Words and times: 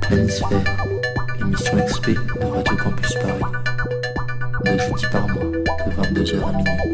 Planisphère, 0.00 0.86
l'émission 1.38 1.76
XP 1.84 2.10
de 2.10 2.44
Radio 2.44 2.76
Campus 2.76 3.14
Paris. 3.14 3.42
De 4.64 4.78
jeudi 4.78 5.04
par 5.12 5.28
mois, 5.28 5.44
de 5.44 6.20
22h 6.22 6.42
à 6.42 6.52
minuit. 6.52 6.86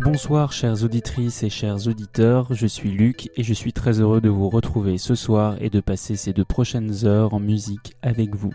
Bonsoir 0.00 0.52
chères 0.52 0.84
auditrices 0.84 1.42
et 1.42 1.50
chers 1.50 1.88
auditeurs, 1.88 2.46
je 2.52 2.66
suis 2.66 2.90
Luc 2.92 3.30
et 3.36 3.42
je 3.42 3.52
suis 3.52 3.72
très 3.72 4.00
heureux 4.00 4.20
de 4.20 4.28
vous 4.28 4.48
retrouver 4.48 4.96
ce 4.98 5.14
soir 5.16 5.56
et 5.60 5.70
de 5.70 5.80
passer 5.80 6.14
ces 6.14 6.32
deux 6.32 6.44
prochaines 6.44 7.04
heures 7.04 7.34
en 7.34 7.40
musique 7.40 7.96
avec 8.02 8.34
vous. 8.36 8.54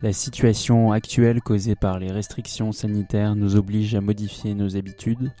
La 0.00 0.12
situation 0.12 0.92
actuelle 0.92 1.40
causée 1.40 1.74
par 1.74 1.98
les 1.98 2.12
restrictions 2.12 2.70
sanitaires 2.70 3.34
nous 3.34 3.56
oblige 3.56 3.96
à 3.96 4.00
modifier 4.00 4.54
nos 4.54 4.76
habitudes, 4.76 5.32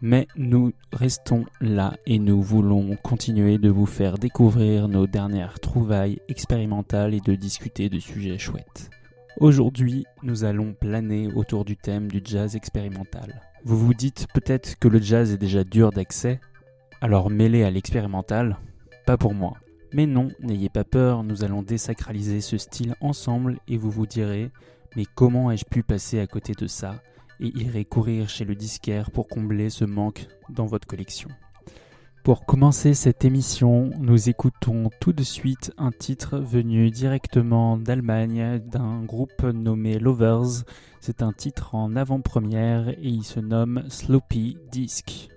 mais 0.00 0.26
nous 0.36 0.72
restons 0.92 1.44
là 1.60 1.94
et 2.04 2.18
nous 2.18 2.42
voulons 2.42 2.96
continuer 2.96 3.58
de 3.58 3.70
vous 3.70 3.86
faire 3.86 4.18
découvrir 4.18 4.88
nos 4.88 5.06
dernières 5.06 5.60
trouvailles 5.60 6.18
expérimentales 6.28 7.14
et 7.14 7.20
de 7.20 7.36
discuter 7.36 7.88
de 7.88 8.00
sujets 8.00 8.38
chouettes. 8.38 8.90
Aujourd'hui, 9.38 10.04
nous 10.24 10.42
allons 10.42 10.74
planer 10.74 11.28
autour 11.36 11.64
du 11.64 11.76
thème 11.76 12.10
du 12.10 12.20
jazz 12.24 12.56
expérimental. 12.56 13.40
Vous 13.64 13.78
vous 13.78 13.94
dites 13.94 14.26
peut-être 14.34 14.80
que 14.80 14.88
le 14.88 15.00
jazz 15.00 15.30
est 15.30 15.38
déjà 15.38 15.62
dur 15.62 15.92
d'accès, 15.92 16.40
alors 17.00 17.30
mêlé 17.30 17.62
à 17.62 17.70
l'expérimental, 17.70 18.58
pas 19.06 19.16
pour 19.16 19.32
moi. 19.32 19.54
Mais 19.92 20.06
non, 20.06 20.28
n'ayez 20.40 20.68
pas 20.68 20.84
peur, 20.84 21.22
nous 21.22 21.44
allons 21.44 21.62
désacraliser 21.62 22.40
ce 22.40 22.56
style 22.56 22.94
ensemble 23.00 23.58
et 23.68 23.76
vous 23.76 23.90
vous 23.90 24.06
direz 24.06 24.50
mais 24.96 25.06
comment 25.14 25.50
ai-je 25.50 25.64
pu 25.64 25.82
passer 25.82 26.20
à 26.20 26.26
côté 26.26 26.52
de 26.52 26.66
ça 26.66 27.02
et 27.40 27.48
irez 27.58 27.84
courir 27.84 28.28
chez 28.28 28.44
le 28.44 28.54
disquaire 28.54 29.10
pour 29.10 29.28
combler 29.28 29.70
ce 29.70 29.84
manque 29.84 30.26
dans 30.48 30.66
votre 30.66 30.86
collection. 30.86 31.28
Pour 32.24 32.46
commencer 32.46 32.94
cette 32.94 33.24
émission, 33.24 33.90
nous 33.98 34.28
écoutons 34.28 34.90
tout 35.00 35.12
de 35.12 35.24
suite 35.24 35.72
un 35.76 35.90
titre 35.90 36.38
venu 36.38 36.90
directement 36.90 37.76
d'Allemagne 37.76 38.60
d'un 38.60 39.02
groupe 39.02 39.42
nommé 39.42 39.98
Lovers. 39.98 40.62
C'est 41.00 41.22
un 41.22 41.32
titre 41.32 41.74
en 41.74 41.96
avant-première 41.96 42.90
et 42.90 43.08
il 43.08 43.24
se 43.24 43.40
nomme 43.40 43.82
Sloppy 43.88 44.56
Disc. 44.70 45.28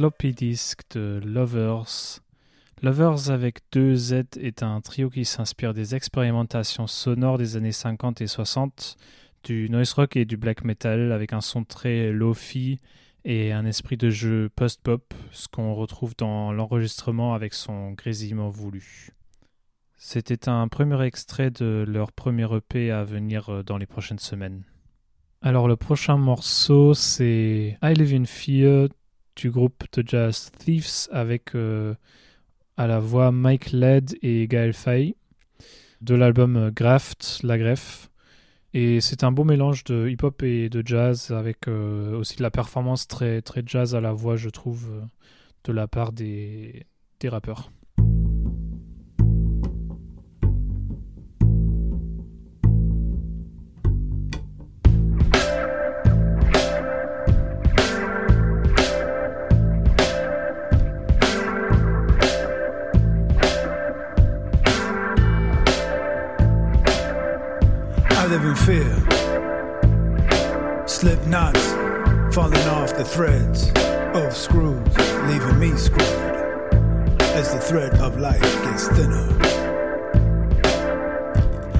Sloppy 0.00 0.32
Disc 0.32 0.80
de 0.94 1.20
Lovers. 1.22 2.20
Lovers 2.80 3.30
avec 3.30 3.58
deux 3.70 3.94
Z 3.94 4.22
est 4.40 4.62
un 4.62 4.80
trio 4.80 5.10
qui 5.10 5.26
s'inspire 5.26 5.74
des 5.74 5.94
expérimentations 5.94 6.86
sonores 6.86 7.36
des 7.36 7.58
années 7.58 7.70
50 7.70 8.22
et 8.22 8.26
60, 8.26 8.96
du 9.44 9.68
noise 9.68 9.92
rock 9.92 10.16
et 10.16 10.24
du 10.24 10.38
black 10.38 10.64
metal 10.64 11.12
avec 11.12 11.34
un 11.34 11.42
son 11.42 11.64
très 11.64 12.12
low-fi 12.12 12.78
et 13.26 13.52
un 13.52 13.66
esprit 13.66 13.98
de 13.98 14.08
jeu 14.08 14.48
post-pop, 14.56 15.12
ce 15.32 15.48
qu'on 15.48 15.74
retrouve 15.74 16.14
dans 16.16 16.50
l'enregistrement 16.50 17.34
avec 17.34 17.52
son 17.52 17.90
grésillement 17.90 18.48
voulu. 18.48 19.10
C'était 19.98 20.48
un 20.48 20.66
premier 20.68 21.04
extrait 21.04 21.50
de 21.50 21.84
leur 21.86 22.12
premier 22.12 22.48
EP 22.56 22.90
à 22.90 23.04
venir 23.04 23.62
dans 23.64 23.76
les 23.76 23.84
prochaines 23.84 24.18
semaines. 24.18 24.62
Alors 25.42 25.68
le 25.68 25.76
prochain 25.76 26.16
morceau 26.16 26.94
c'est 26.94 27.76
I 27.82 27.92
Live 27.92 28.14
in 28.14 28.24
Fear 28.24 28.88
du 29.40 29.50
groupe 29.50 29.84
de 29.94 30.06
jazz 30.06 30.52
Thieves 30.58 31.08
avec 31.10 31.54
euh, 31.54 31.94
à 32.76 32.86
la 32.86 33.00
voix 33.00 33.32
Mike 33.32 33.72
Led 33.72 34.18
et 34.20 34.46
Gaël 34.46 34.74
Fay 34.74 35.16
de 36.02 36.14
l'album 36.14 36.56
euh, 36.56 36.70
Graft, 36.70 37.40
La 37.42 37.56
Greffe. 37.56 38.10
Et 38.74 39.00
c'est 39.00 39.24
un 39.24 39.32
beau 39.32 39.44
mélange 39.44 39.84
de 39.84 40.08
hip-hop 40.08 40.42
et 40.42 40.68
de 40.68 40.86
jazz 40.86 41.30
avec 41.30 41.68
euh, 41.68 42.18
aussi 42.18 42.36
de 42.36 42.42
la 42.42 42.50
performance 42.50 43.08
très, 43.08 43.40
très 43.40 43.62
jazz 43.64 43.94
à 43.94 44.00
la 44.02 44.12
voix, 44.12 44.36
je 44.36 44.50
trouve, 44.50 44.90
de 45.64 45.72
la 45.72 45.88
part 45.88 46.12
des 46.12 46.84
rappeurs. 47.24 47.70
Fear. 68.30 68.94
Slip 70.86 71.26
knots 71.26 71.72
falling 72.32 72.64
off 72.68 72.96
the 72.96 73.04
threads 73.04 73.72
of 74.14 74.32
screws, 74.32 74.96
leaving 75.26 75.58
me 75.58 75.76
screwed 75.76 76.00
as 77.34 77.52
the 77.52 77.58
thread 77.58 77.92
of 77.94 78.20
life 78.20 78.40
gets 78.40 78.86
thinner. 78.86 79.26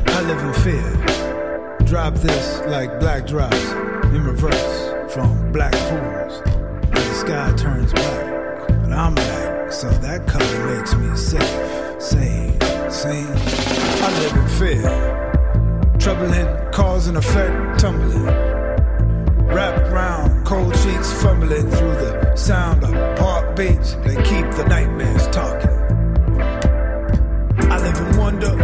I 0.06 0.23
live 0.23 0.43
in 0.43 0.52
fear. 0.64 1.87
Drop 1.87 2.14
this 2.14 2.61
like 2.67 2.99
black 2.99 3.29
drops 3.29 3.70
in 4.06 4.25
reverse 4.25 5.14
from 5.14 5.52
black 5.52 5.73
pools. 5.73 6.43
And 6.82 6.97
the 6.97 7.14
sky 7.14 7.52
turns 7.56 7.93
black, 7.93 8.69
but 8.69 8.93
I'm 8.93 9.14
black, 9.14 9.70
so 9.70 9.88
that 9.88 10.26
color 10.26 10.76
makes 10.76 10.97
me 10.97 11.17
safe, 11.17 12.02
sane, 12.02 12.61
sane. 12.91 13.37
I 14.02 14.19
live 14.19 14.37
in 14.37 14.49
fear. 14.58 15.19
Troubling 16.00 16.73
cause 16.73 17.08
and 17.08 17.19
effect, 17.19 17.79
tumbling. 17.79 18.25
Wrapped 19.49 19.93
round 19.93 20.47
cold 20.47 20.75
sheets, 20.79 21.12
fumbling 21.23 21.70
through 21.70 21.94
the 21.97 22.35
sound 22.37 22.85
of 22.85 23.19
heartbeats. 23.19 23.97
They 23.97 24.17
keep 24.23 24.50
the 24.52 24.64
nightmares 24.67 25.29
talking. 25.29 25.69
I 27.70 27.79
live 27.79 27.99
in 27.99 28.17
wonder, 28.17 28.56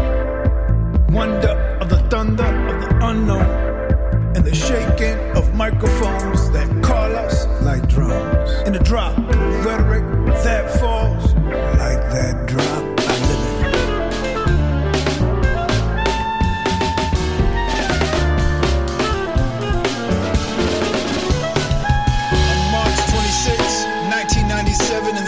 wonder 1.11 1.79
of 1.83 1.91
the 1.91 1.99
thunder 2.09 2.45
of 2.45 2.81
the 2.81 3.07
unknown, 3.07 4.35
and 4.35 4.43
the 4.43 4.55
shaking 4.55 5.19
of 5.37 5.55
microphones 5.55 6.51
that 6.53 6.83
call 6.83 7.15
us 7.17 7.47
like 7.61 7.87
drums. 7.87 8.51
In 8.67 8.73
the 8.73 8.79
drop, 8.79 9.19
of 9.19 9.67
rhetoric 9.67 10.05
that 10.43 10.81
falls 10.81 11.35
like 11.35 12.01
that 12.13 12.47
drop. 12.47 12.86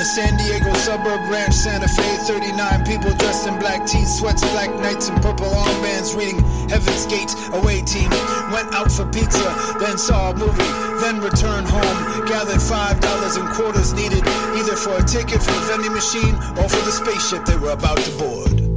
San 0.08 0.38
Diego 0.38 0.72
suburb 0.72 1.20
ranch 1.28 1.52
Santa 1.52 1.86
Fe, 1.86 2.16
39 2.24 2.84
people 2.86 3.12
dressed 3.16 3.46
in 3.46 3.58
black 3.58 3.86
tees, 3.86 4.18
sweats, 4.18 4.40
black 4.52 4.74
knights, 4.80 5.10
and 5.10 5.20
purple 5.20 5.46
armbands 5.46 6.16
reading 6.16 6.40
Heaven's 6.70 7.04
Gate. 7.04 7.28
Away 7.52 7.82
team 7.82 8.08
went 8.50 8.72
out 8.72 8.90
for 8.90 9.04
pizza, 9.12 9.76
then 9.78 9.98
saw 9.98 10.30
a 10.30 10.34
movie, 10.34 10.72
then 11.04 11.20
returned 11.20 11.68
home. 11.68 12.26
Gathered 12.26 12.62
five 12.62 12.98
dollars 13.00 13.36
and 13.36 13.48
quarters 13.50 13.92
needed 13.92 14.24
either 14.56 14.76
for 14.76 14.96
a 14.96 15.04
ticket 15.04 15.42
for 15.42 15.52
the 15.52 15.66
vending 15.68 15.92
machine 15.92 16.34
or 16.56 16.68
for 16.68 16.82
the 16.88 16.90
spaceship 16.90 17.44
they 17.44 17.58
were 17.58 17.72
about 17.72 17.98
to 17.98 18.10
board. 18.16 18.67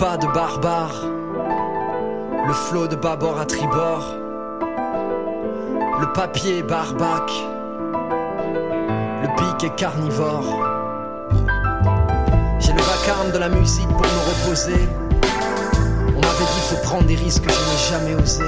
Pas 0.00 0.16
de 0.16 0.26
barbare, 0.28 1.04
le 2.46 2.54
flot 2.54 2.86
de 2.86 2.96
bâbord 2.96 3.38
à 3.38 3.44
tribord, 3.44 4.14
le 6.00 6.10
papier 6.14 6.62
barbac, 6.62 7.30
le 9.22 9.28
pic 9.36 9.64
est 9.64 9.74
carnivore. 9.76 10.66
J'ai 12.60 12.72
le 12.72 12.80
vacarme 12.80 13.30
de 13.34 13.38
la 13.38 13.50
musique 13.50 13.88
pour 13.88 14.00
me 14.00 14.22
reposer. 14.30 14.88
On 16.08 16.20
m'avait 16.20 16.50
dit 16.54 16.62
faut 16.70 16.82
prendre 16.82 17.04
des 17.04 17.16
risques 17.16 17.44
que 17.44 17.52
je 17.52 17.58
n'ai 17.58 17.78
jamais 17.90 18.14
osé. 18.14 18.44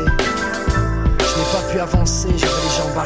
Je 1.18 1.38
n'ai 1.38 1.48
pas 1.52 1.70
pu 1.70 1.78
avancer, 1.80 2.28
j'avais 2.34 2.62
les 2.62 2.70
jambes 2.78 2.96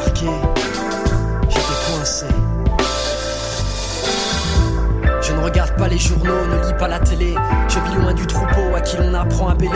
regarde 5.47 5.71
pas 5.77 5.87
les 5.87 5.97
journaux, 5.97 6.45
ne 6.51 6.67
lis 6.67 6.73
pas 6.77 6.87
la 6.87 6.99
télé. 6.99 7.33
Je 7.69 7.79
vis 7.79 7.95
loin 8.01 8.13
du 8.13 8.25
troupeau 8.27 8.75
à 8.75 8.81
qui 8.81 8.97
l'on 8.97 9.13
apprend 9.13 9.47
à 9.47 9.55
bêler. 9.55 9.71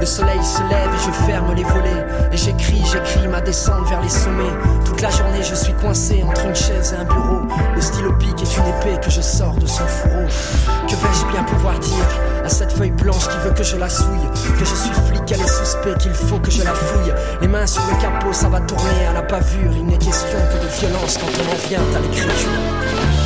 Le 0.00 0.06
soleil 0.06 0.42
se 0.42 0.62
lève 0.62 0.90
et 0.94 0.98
je 0.98 1.10
ferme 1.26 1.54
les 1.54 1.62
volets. 1.62 2.06
Et 2.32 2.36
j'écris, 2.36 2.82
j'écris 2.90 3.28
ma 3.28 3.40
descente 3.40 3.88
vers 3.88 4.00
les 4.00 4.08
sommets. 4.08 4.52
Toute 4.84 5.00
la 5.00 5.10
journée, 5.10 5.42
je 5.42 5.54
suis 5.54 5.72
coincé 5.74 6.24
entre 6.28 6.44
une 6.46 6.54
chaise 6.54 6.94
et 6.96 7.00
un 7.00 7.04
bureau. 7.04 7.42
Le 7.74 7.80
stylo 7.80 8.12
pique 8.14 8.42
est 8.42 8.56
une 8.56 8.66
épée 8.66 9.00
que 9.00 9.10
je 9.10 9.20
sors 9.20 9.54
de 9.54 9.66
son 9.66 9.86
fourreau. 9.86 10.26
Que 10.88 10.96
vais-je 10.96 11.32
bien 11.32 11.44
pouvoir 11.44 11.78
dire 11.78 12.20
à 12.44 12.48
cette 12.48 12.72
feuille 12.72 12.90
blanche 12.90 13.28
qui 13.28 13.38
veut 13.44 13.52
que 13.52 13.62
je 13.62 13.76
la 13.76 13.88
souille? 13.88 14.28
Que 14.58 14.64
je 14.64 14.74
suis 14.74 14.94
flic, 15.06 15.22
elle 15.30 15.40
est 15.40 15.64
suspect, 15.64 15.94
qu'il 16.00 16.14
faut 16.14 16.38
que 16.38 16.50
je 16.50 16.64
la 16.64 16.74
fouille. 16.74 17.14
Les 17.40 17.48
mains 17.48 17.66
sur 17.66 17.82
le 17.86 18.00
capot, 18.02 18.32
ça 18.32 18.48
va 18.48 18.60
tourner 18.60 19.06
à 19.08 19.12
la 19.12 19.22
pavure. 19.22 19.72
Il 19.76 19.86
n'est 19.86 19.98
question 19.98 20.38
que 20.52 20.64
de 20.64 20.68
violence 20.80 21.16
quand 21.18 21.30
on 21.38 21.52
en 21.52 21.68
vient 21.68 21.96
à 21.96 22.00
l'écriture. 22.00 23.21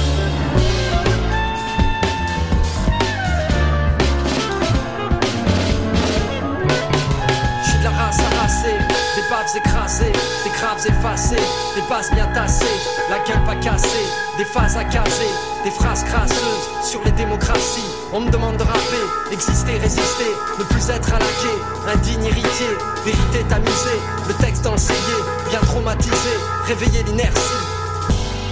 Effacées, 10.84 11.36
des 11.74 11.82
bases 11.88 12.10
bien 12.12 12.26
tassées, 12.34 12.66
la 13.08 13.18
gueule 13.20 13.42
pas 13.44 13.56
cassée, 13.56 14.06
des 14.36 14.44
phases 14.44 14.76
à 14.76 14.84
caser, 14.84 15.30
des 15.64 15.70
phrases 15.70 16.04
crasseuses 16.04 16.68
sur 16.82 17.02
les 17.04 17.12
démocraties. 17.12 17.90
On 18.12 18.20
me 18.20 18.30
demande 18.30 18.56
de 18.56 18.62
rapper, 18.62 19.32
exister, 19.32 19.78
résister, 19.78 20.30
ne 20.58 20.64
plus 20.64 20.90
être 20.90 21.12
à 21.14 21.18
la 21.18 21.92
indigne, 21.92 22.24
héritier, 22.24 22.66
vérité 23.04 23.44
tamisée, 23.48 24.00
le 24.28 24.34
texte 24.34 24.66
enseigné, 24.66 25.16
bien 25.48 25.60
traumatisé, 25.60 26.34
réveiller 26.66 27.02
l'inertie. 27.04 27.40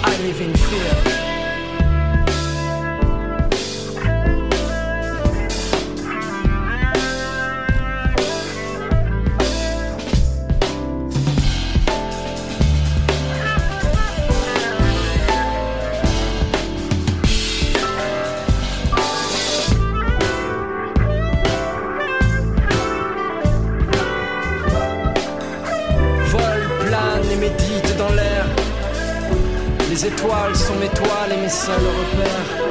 I 0.07 0.23
live 0.23 0.41
in 0.41 0.57
fear. 0.57 1.24
Étoiles 30.25 30.57
sont 30.57 30.77
mes 30.77 30.89
toiles 30.89 31.33
et 31.33 31.37
mes 31.37 31.49
seuls 31.49 31.75
repères. 31.75 32.64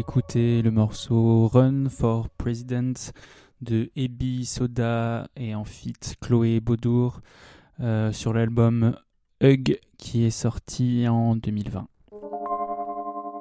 D'écouter 0.00 0.62
le 0.62 0.70
morceau 0.70 1.46
Run 1.48 1.90
for 1.90 2.30
President 2.30 2.94
de 3.60 3.90
Ebi 3.96 4.46
Soda 4.46 5.28
et 5.36 5.54
en 5.54 5.64
fit 5.64 5.92
Chloé 6.22 6.60
Baudour 6.60 7.20
euh, 7.80 8.10
sur 8.10 8.32
l'album 8.32 8.96
Hug 9.42 9.78
qui 9.98 10.24
est 10.24 10.30
sorti 10.30 11.06
en 11.06 11.36
2020. 11.36 11.86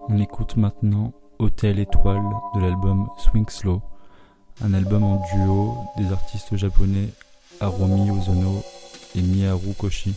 On 0.10 0.18
écoute 0.18 0.58
maintenant 0.58 1.14
Hôtel 1.40 1.80
Étoile 1.80 2.28
de 2.54 2.60
l'album 2.60 3.08
Swing 3.20 3.48
Slow, 3.48 3.82
un 4.62 4.74
album 4.74 5.04
en 5.04 5.24
duo 5.34 5.78
des 5.98 6.12
artistes 6.12 6.58
japonais 6.58 7.08
Harumi 7.62 8.12
Ozono 8.12 8.62
et 9.16 9.22
Miharu 9.22 9.74
Koshi. 9.78 10.14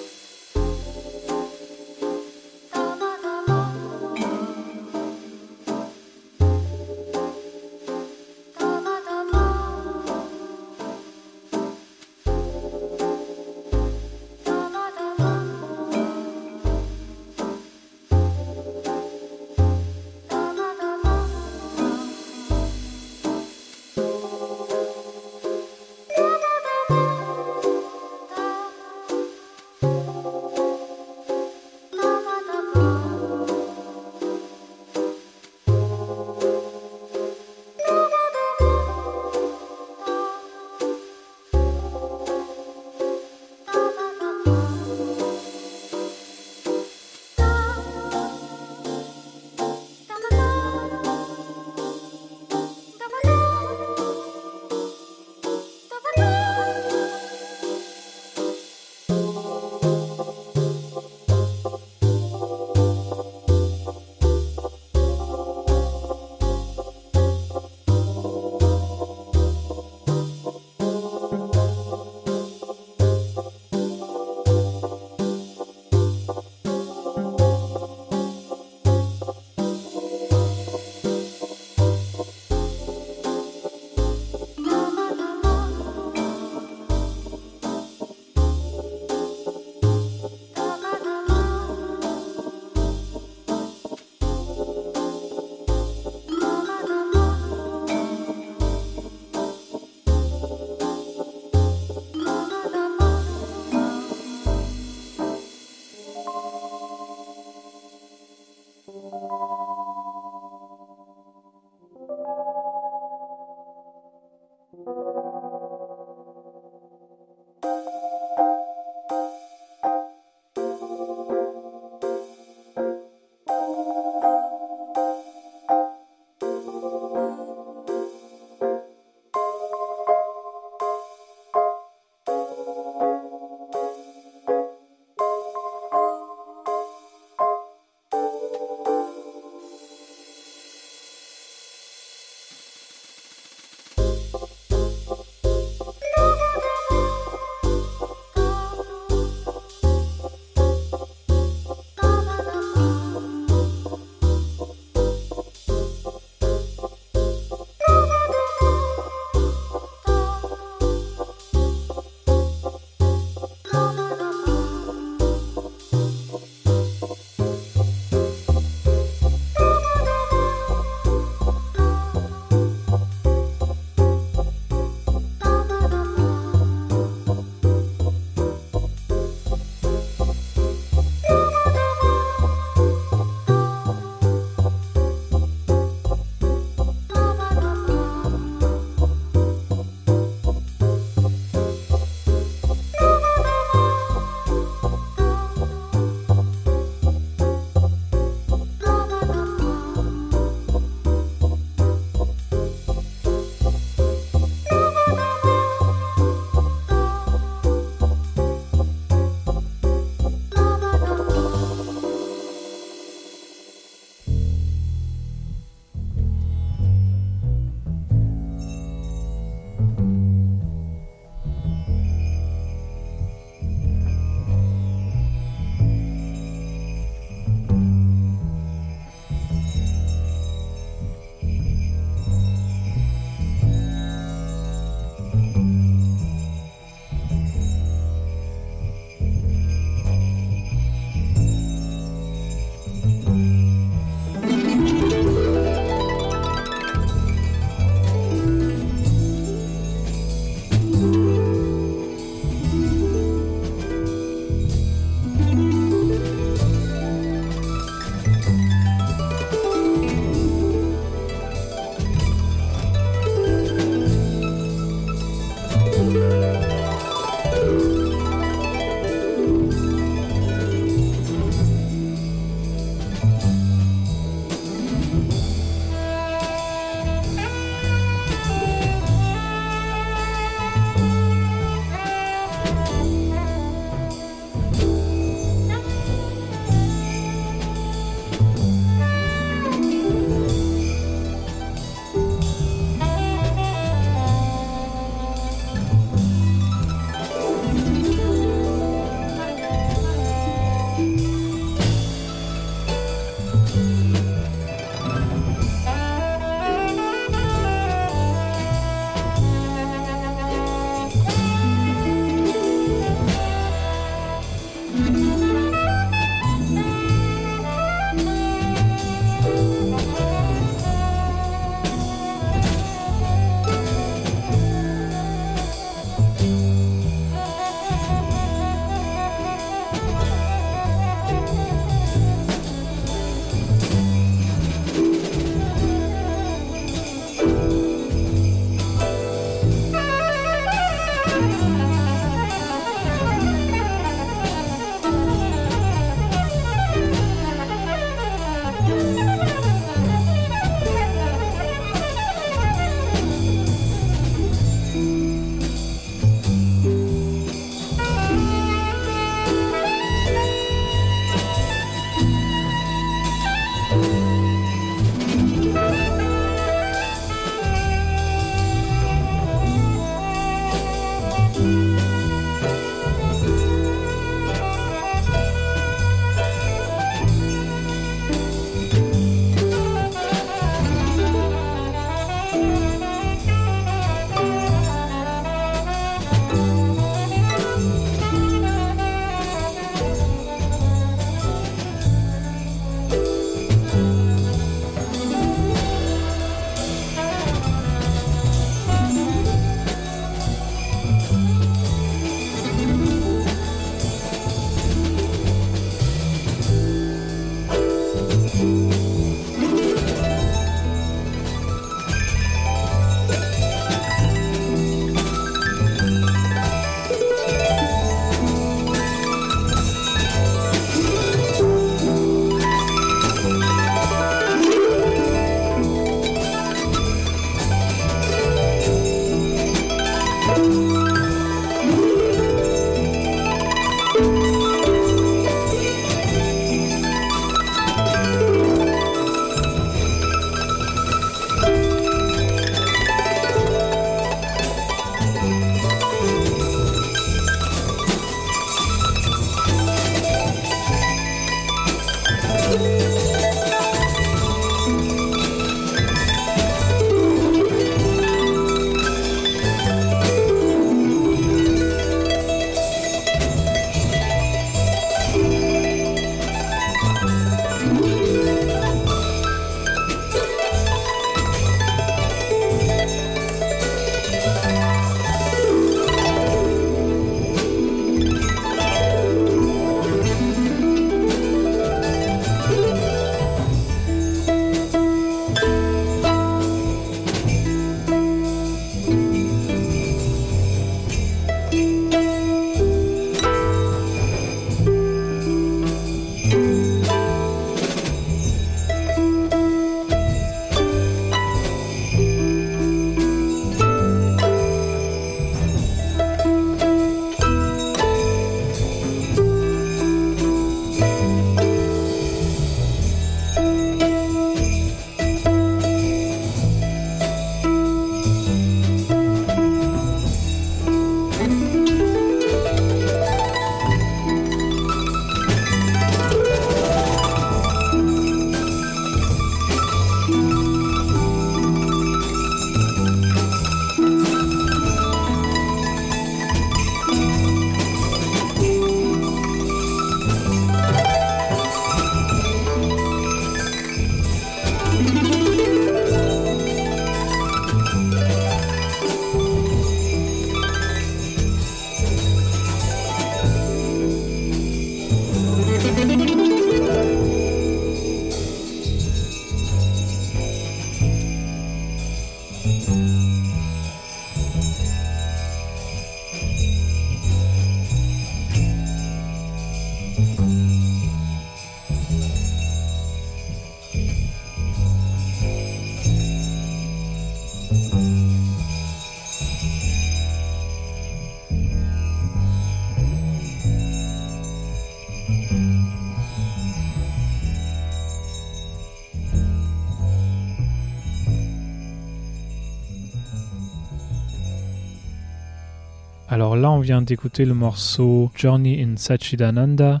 Là, 596.62 596.70
on 596.70 596.78
vient 596.78 597.02
d'écouter 597.02 597.44
le 597.44 597.54
morceau 597.54 598.30
Journey 598.36 598.80
in 598.80 598.96
Sachidananda 598.96 600.00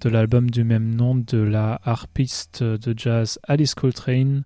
de 0.00 0.08
l'album 0.08 0.50
du 0.50 0.64
même 0.64 0.96
nom 0.96 1.14
de 1.14 1.38
la 1.38 1.80
harpiste 1.84 2.64
de 2.64 2.92
jazz 2.96 3.38
Alice 3.46 3.76
Coltrane, 3.76 4.42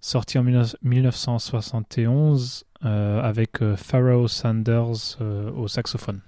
sorti 0.00 0.38
en 0.38 0.42
1971 0.42 2.64
euh, 2.84 3.22
avec 3.22 3.62
euh, 3.62 3.76
Pharaoh 3.76 4.26
Sanders 4.26 5.18
euh, 5.20 5.52
au 5.52 5.68
saxophone. 5.68 6.20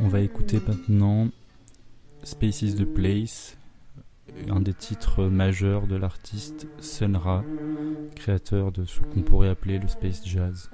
On 0.00 0.08
va 0.08 0.20
écouter 0.20 0.58
maintenant 0.66 1.28
Space 2.22 2.62
is 2.62 2.76
the 2.76 2.86
Place, 2.86 3.58
un 4.50 4.60
des 4.60 4.74
titres 4.74 5.24
majeurs 5.24 5.86
de 5.86 5.96
l'artiste 5.96 6.66
Sun 6.80 7.16
Ra, 7.16 7.44
créateur 8.14 8.72
de 8.72 8.84
ce 8.84 9.00
qu'on 9.00 9.22
pourrait 9.22 9.48
appeler 9.48 9.78
le 9.78 9.88
space 9.88 10.26
jazz. 10.26 10.70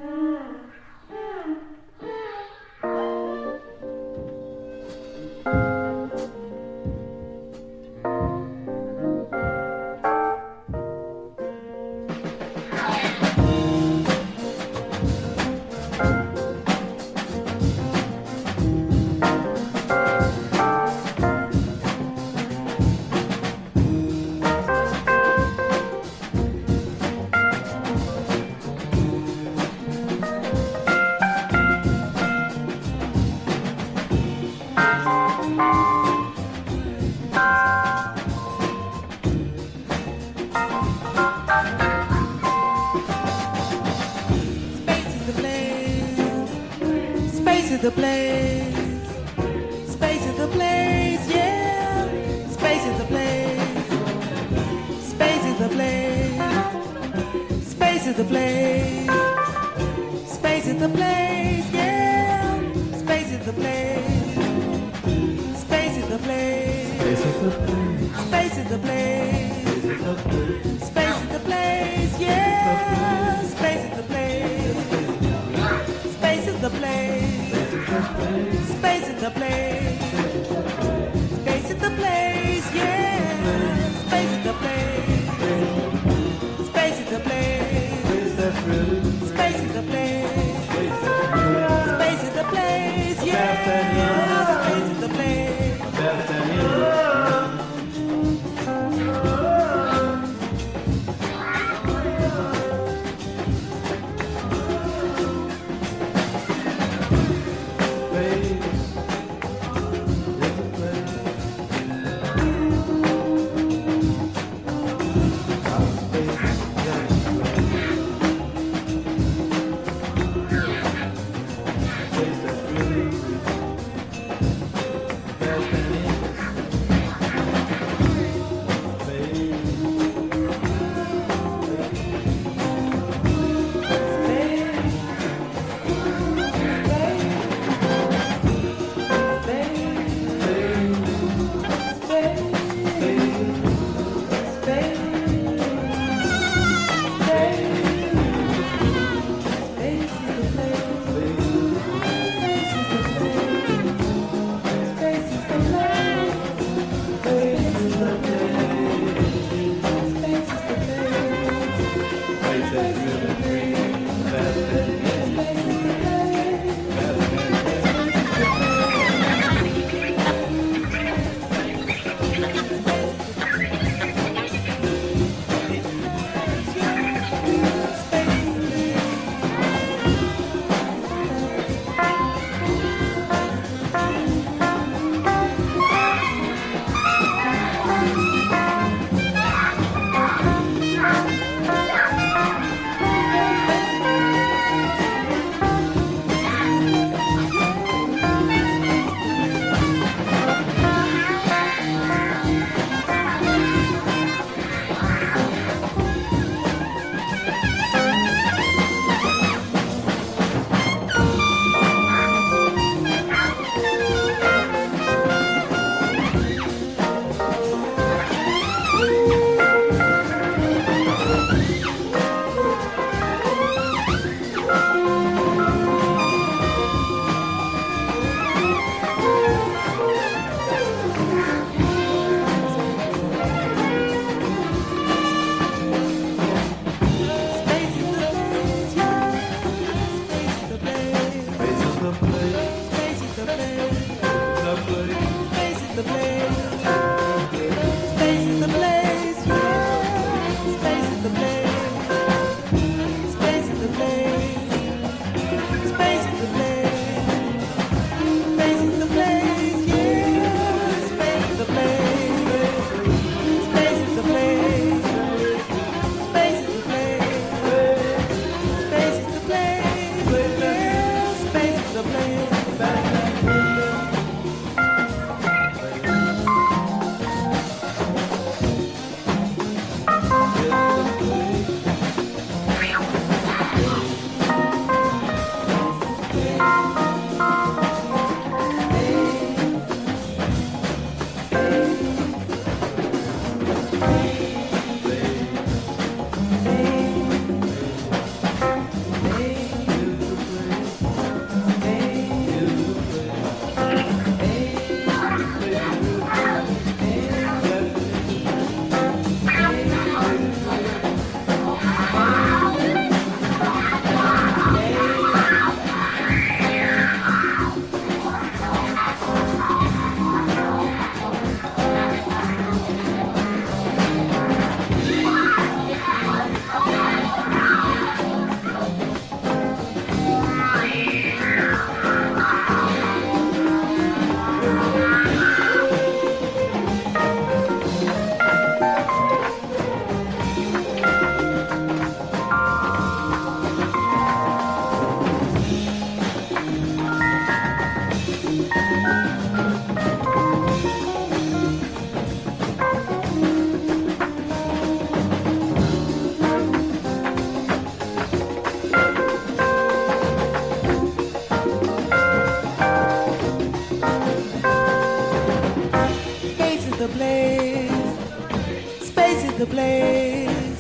the 369.63 369.69
place. 369.69 370.79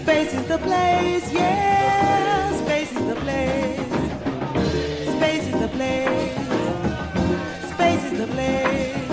Space 0.00 0.34
is 0.34 0.46
the 0.48 0.58
place, 0.58 1.32
yeah. 1.32 2.52
Space 2.62 2.90
is 2.90 3.06
the 3.06 3.14
place. 3.24 3.94
Space 5.16 5.46
is 5.46 5.60
the 5.60 5.68
place. 5.68 6.34
Space 7.72 8.04
is 8.12 8.18
the 8.18 8.26
place. 8.26 9.03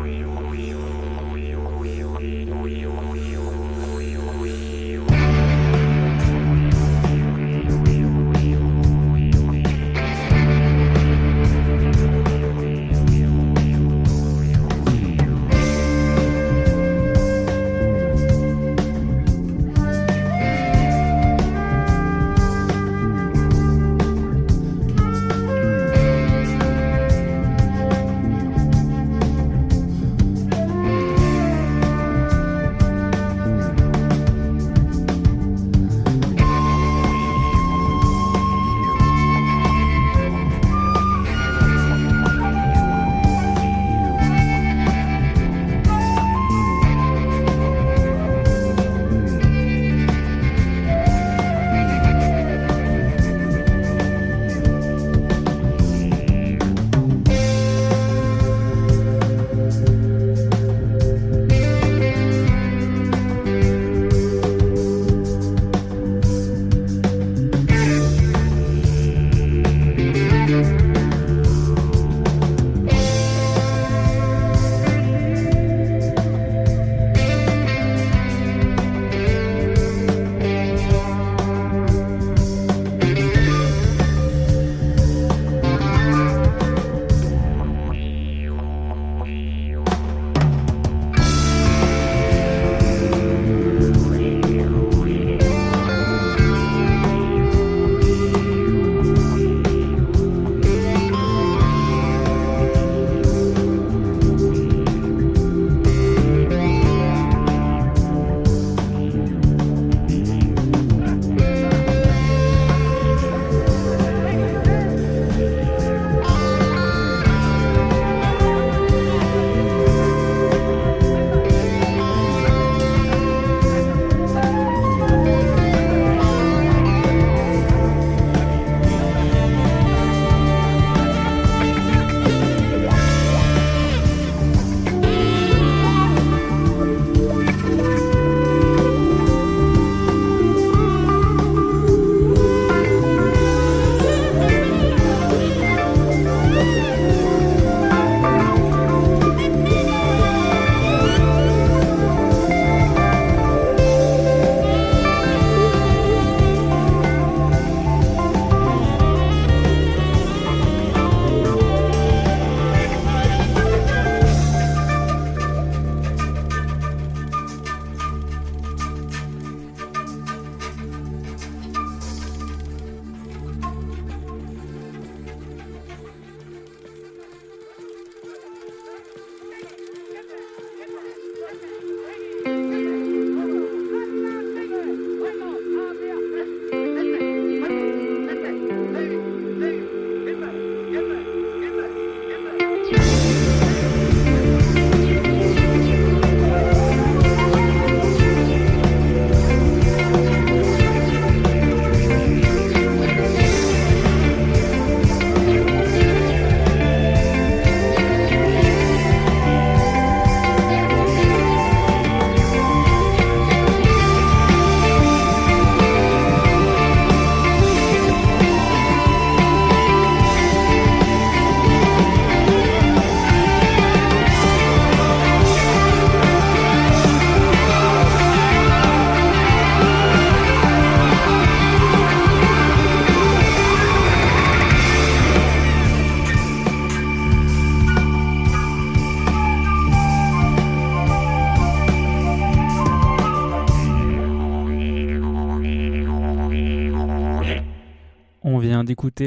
real. 0.00 0.41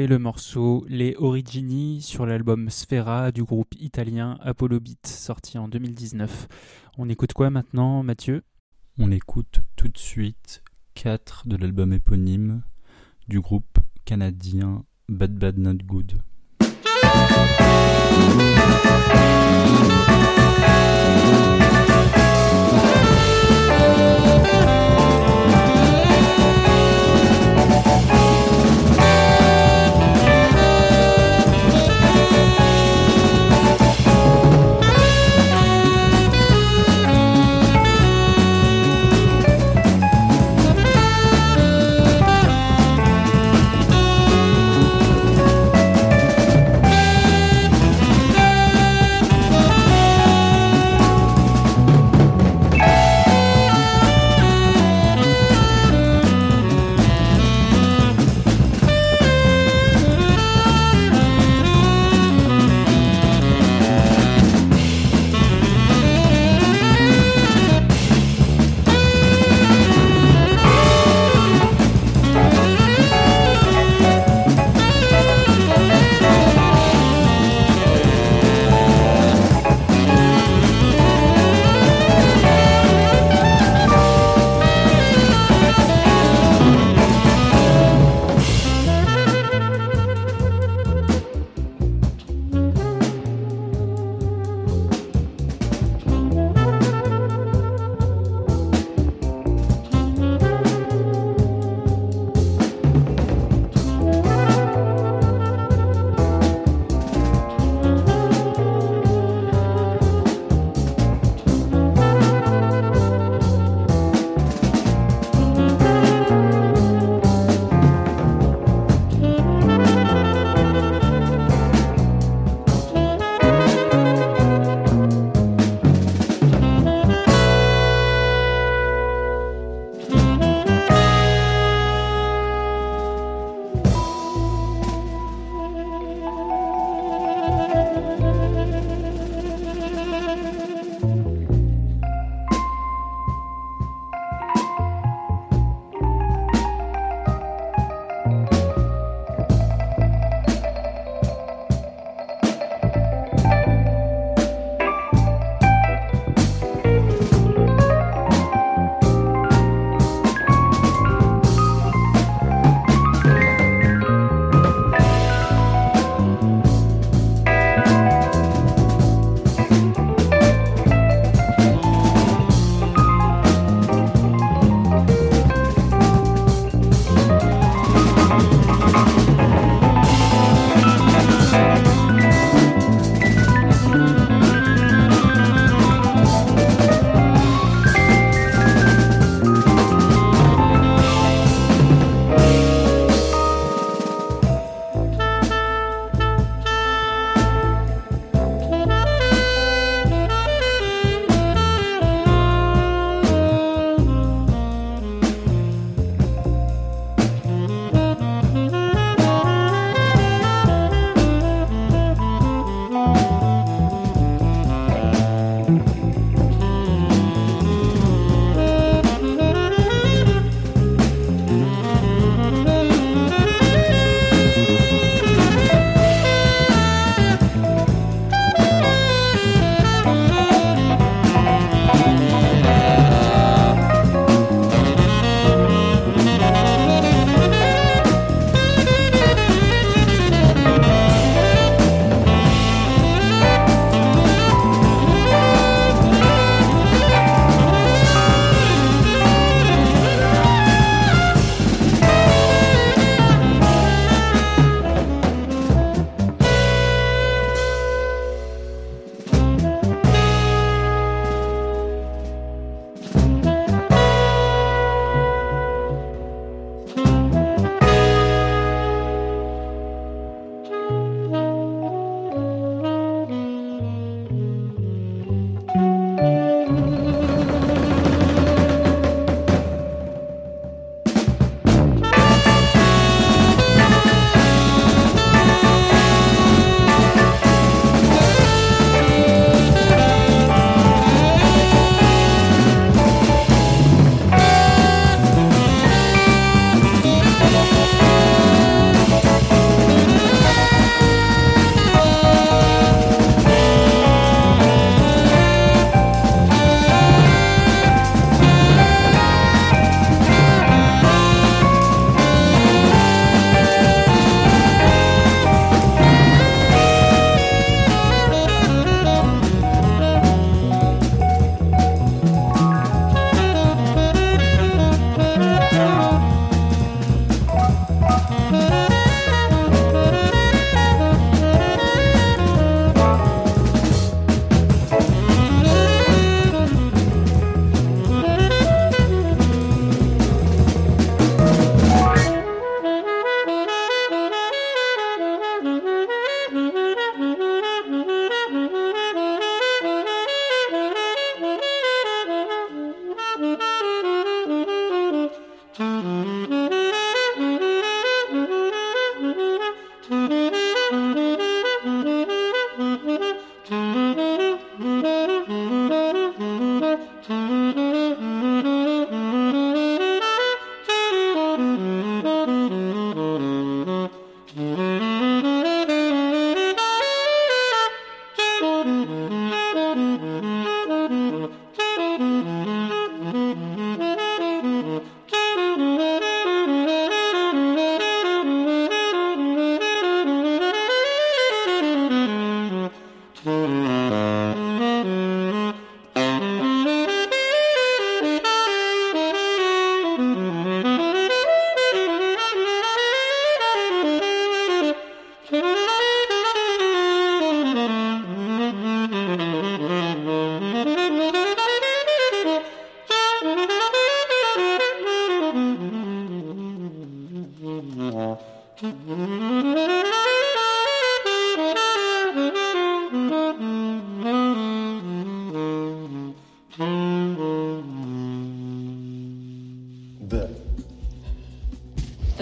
Le 0.04 0.18
morceau 0.18 0.84
Les 0.88 1.14
Origini 1.16 2.02
sur 2.02 2.26
l'album 2.26 2.68
Sfera 2.68 3.32
du 3.32 3.42
groupe 3.42 3.74
italien 3.78 4.36
Apollo 4.42 4.80
Beat 4.80 5.06
sorti 5.06 5.56
en 5.56 5.68
2019. 5.68 6.48
On 6.98 7.08
écoute 7.08 7.32
quoi 7.32 7.48
maintenant 7.48 8.02
Mathieu? 8.02 8.42
On 8.98 9.10
écoute 9.10 9.60
tout 9.74 9.88
de 9.88 9.96
suite 9.96 10.62
4 10.96 11.48
de 11.48 11.56
l'album 11.56 11.94
éponyme 11.94 12.62
du 13.26 13.40
groupe 13.40 13.78
canadien 14.04 14.84
Bad 15.08 15.34
Bad 15.34 15.56
Not 15.56 15.78
Good. 15.86 16.20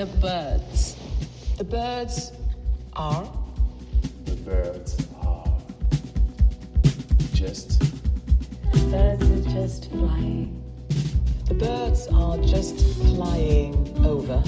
The 0.05 0.18
birds. 0.18 0.96
The 1.57 1.64
birds 1.64 2.32
are. 2.92 3.26
The 4.26 4.36
birds 4.36 5.09
are 5.22 5.50
just. 7.32 7.80
Birds 8.90 9.30
are 9.30 9.50
just 9.50 9.90
flying. 9.90 10.62
The 11.48 11.55
birds 11.55 12.07
are 12.09 12.36
just 12.36 12.76
flying. 12.98 13.72
Over. 14.05 14.44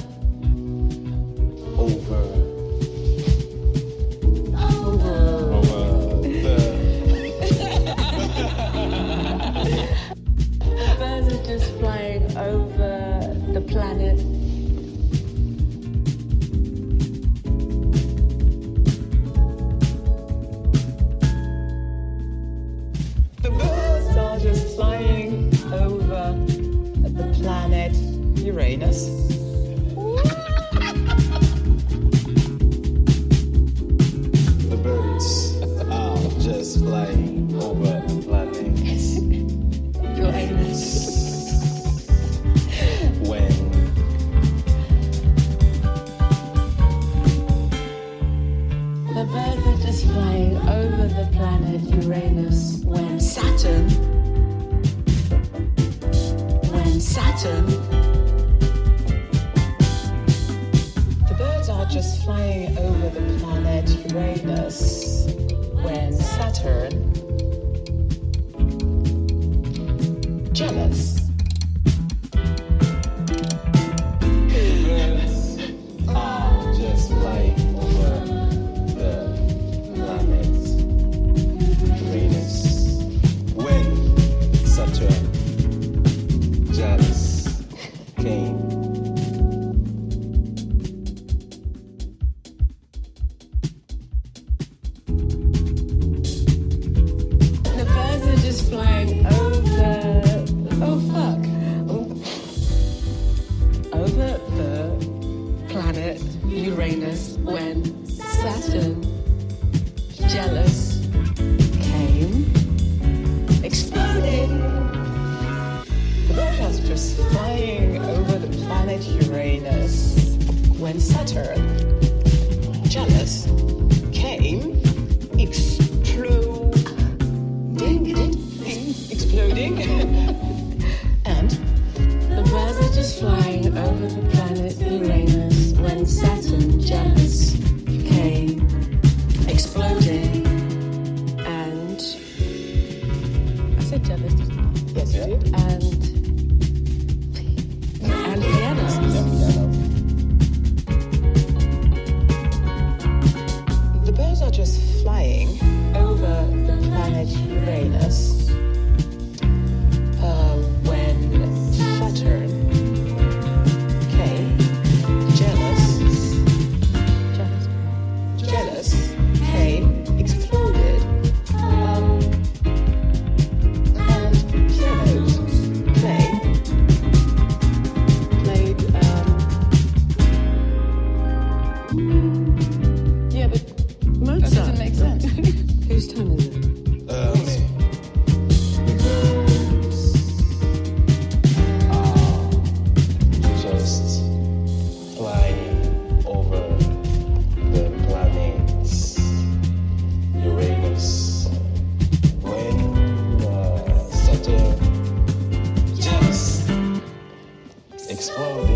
Exploded. 208.17 208.76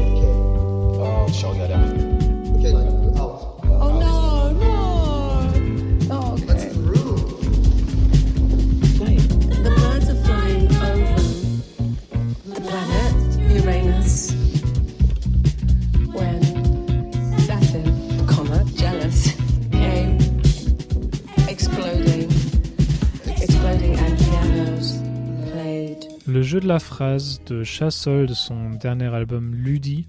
De 26.61 26.69
la 26.69 26.79
phrase 26.79 27.43
de 27.45 27.65
Chassol 27.65 28.27
de 28.27 28.35
son 28.35 28.71
dernier 28.71 29.13
album 29.15 29.55
Ludi. 29.55 30.09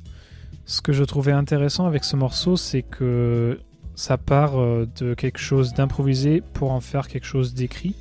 Ce 0.65 0.81
que 0.81 0.91
je 0.91 1.03
trouvais 1.03 1.31
intéressant 1.31 1.85
avec 1.85 2.03
ce 2.03 2.15
morceau, 2.15 2.57
c'est 2.57 2.83
que 2.83 3.59
ça 3.95 4.17
part 4.17 4.59
euh, 4.59 4.85
de 4.99 5.13
quelque 5.13 5.39
chose 5.39 5.73
d'improvisé 5.73 6.41
pour 6.41 6.71
en 6.71 6.81
faire 6.81 7.07
quelque 7.07 7.25
chose 7.25 7.53
d'écrit, 7.53 7.95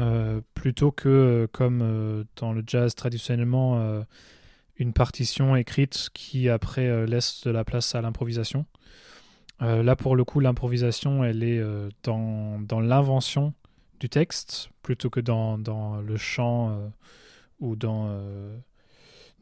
euh, 0.00 0.40
plutôt 0.54 0.90
que 0.90 1.08
euh, 1.08 1.46
comme 1.52 2.24
dans 2.36 2.52
le 2.52 2.64
jazz 2.66 2.94
traditionnellement 2.94 4.02
une 4.76 4.92
partition 4.92 5.54
écrite 5.54 6.10
qui 6.12 6.48
après 6.48 7.06
laisse 7.06 7.42
de 7.44 7.50
la 7.50 7.64
place 7.64 7.94
à 7.94 8.00
l'improvisation. 8.00 8.66
Là 9.60 9.94
pour 9.94 10.16
le 10.16 10.24
coup 10.24 10.40
l'improvisation 10.40 11.22
elle 11.22 11.42
est 11.42 11.62
dans, 12.02 12.80
l'invention 12.80 13.52
du 14.00 14.08
texte 14.08 14.70
plutôt 14.82 15.10
que 15.10 15.20
dans, 15.20 16.00
le 16.00 16.16
chant 16.16 16.90
ou 17.60 17.76
dans, 17.76 18.08
euh, 18.08 18.56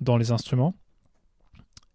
dans 0.00 0.16
les 0.16 0.30
instruments. 0.30 0.74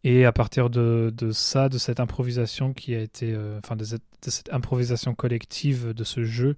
Et 0.03 0.25
à 0.25 0.33
partir 0.33 0.69
de, 0.69 1.13
de 1.15 1.31
ça, 1.31 1.69
de 1.69 1.77
cette 1.77 1.99
improvisation 1.99 2.73
qui 2.73 2.93
a 2.93 2.99
été, 2.99 3.33
euh, 3.33 3.59
enfin 3.59 3.75
de 3.75 3.85
cette, 3.85 4.49
improvisation 4.51 5.15
collective 5.15 5.93
de 5.93 6.03
ce 6.03 6.23
jeu 6.23 6.57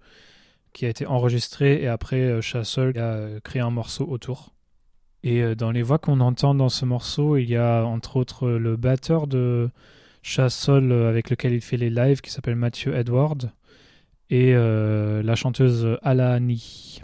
qui 0.74 0.86
a 0.86 0.90
été 0.90 1.06
enregistré 1.06 1.82
et 1.82 1.88
après 1.88 2.22
euh, 2.22 2.42
Chassol 2.42 2.98
a 2.98 3.40
créé 3.42 3.62
un 3.62 3.70
morceau 3.70 4.06
autour. 4.08 4.54
Et 5.24 5.56
dans 5.56 5.72
les 5.72 5.82
voix 5.82 5.98
qu'on 5.98 6.20
entend 6.20 6.54
dans 6.54 6.70
ce 6.70 6.86
morceau, 6.86 7.36
il 7.38 7.50
y 7.50 7.56
a 7.56 7.84
entre 7.84 8.18
autres 8.18 8.48
le 8.48 8.76
batteur 8.76 9.26
de 9.26 9.72
Chassol 10.22 10.92
avec 10.92 11.32
lequel 11.32 11.54
il 11.54 11.62
fait 11.62 11.78
les 11.78 11.90
lives 11.90 12.22
qui 12.22 12.30
s'appelle 12.30 12.56
Mathieu 12.56 12.96
Edward 12.96 13.52
et 14.30 14.54
la 14.54 15.36
chanteuse 15.36 15.98
Alani. 16.04 17.02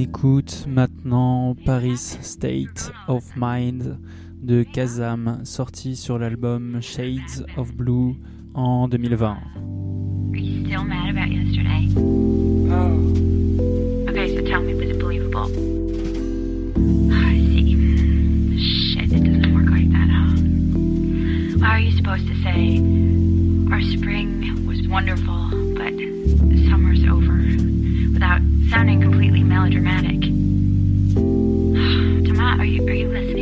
Écoute 0.00 0.64
maintenant 0.66 1.54
Paris 1.66 1.98
State 2.22 2.90
of 3.06 3.22
Mind 3.36 3.98
de 4.42 4.62
Kazam, 4.62 5.40
sorti 5.44 5.94
sur 5.94 6.18
l'album 6.18 6.78
Shades 6.80 7.44
of 7.58 7.74
Blue 7.74 8.16
en 8.54 8.88
2020. 8.88 9.26
Are 9.26 10.38
you 10.38 10.64
still 10.64 10.84
mad 10.84 11.10
about 11.10 11.30
yesterday? 11.30 11.86
No. 11.94 12.96
Okay, 14.08 14.34
so 14.34 14.42
tell 14.42 14.62
me, 14.62 14.72
was 14.74 14.88
it 14.88 14.98
believable? 14.98 15.50
I 17.12 17.36
see. 17.52 17.76
Shit, 18.56 19.12
it 19.12 19.22
doesn't 19.22 19.52
work 19.54 19.68
like 19.68 19.90
that, 19.90 20.08
huh? 20.08 20.34
How 21.62 21.72
are 21.72 21.78
you 21.78 21.94
supposed 21.94 22.26
to 22.26 22.34
say, 22.42 22.78
our 23.70 23.82
spring 23.82 24.66
was 24.66 24.80
wonderful, 24.88 25.50
but 25.76 25.92
summer's 26.70 26.80
over, 26.80 26.89
without 28.20 28.42
sounding 28.68 29.00
completely 29.00 29.42
melodramatic? 29.42 30.20
Tama, 32.26 32.56
are 32.58 32.66
you, 32.66 32.86
are 32.86 32.92
you 32.92 33.08
listening 33.08 33.39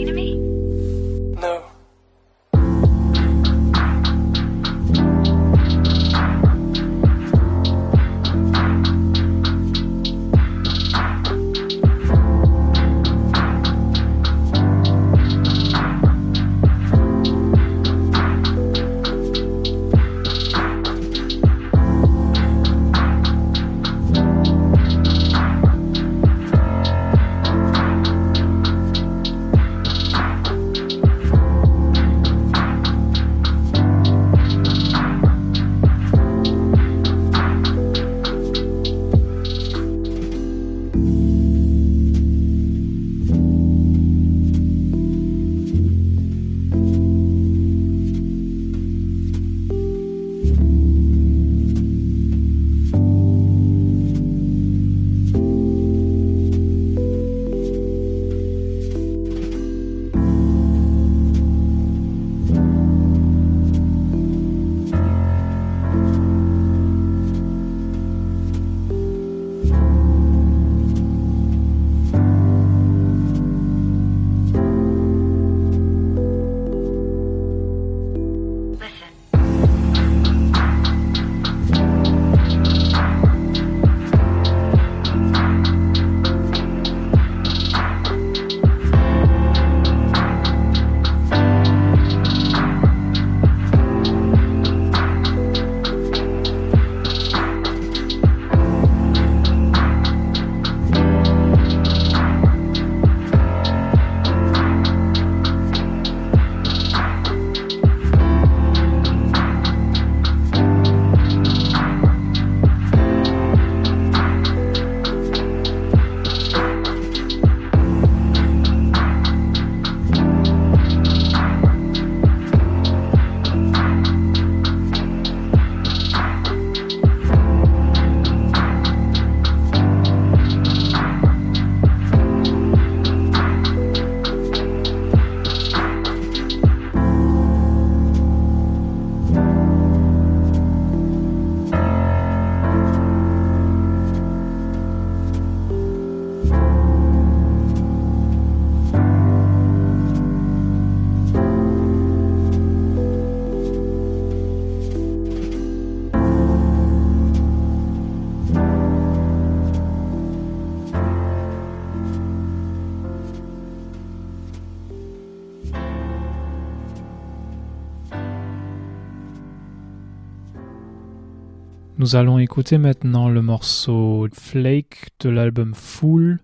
Nous 172.08 172.16
allons 172.16 172.38
écouter 172.38 172.78
maintenant 172.78 173.28
le 173.28 173.42
morceau 173.42 174.28
Flake 174.32 175.10
de 175.20 175.28
l'album 175.28 175.74
Fool, 175.74 176.38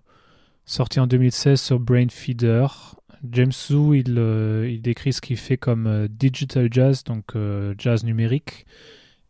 sorti 0.63 0.99
en 0.99 1.07
2016 1.07 1.59
sur 1.59 1.79
Brain 1.79 2.05
Feeder. 2.07 2.95
James 3.31 3.51
il, 3.71 4.15
euh, 4.19 4.69
il 4.69 4.83
décrit 4.83 5.11
ce 5.11 5.21
qu'il 5.21 5.37
fait 5.37 5.57
comme 5.57 5.87
euh, 5.87 6.07
digital 6.07 6.67
jazz, 6.71 7.03
donc 7.03 7.35
euh, 7.35 7.73
jazz 7.79 8.03
numérique. 8.03 8.67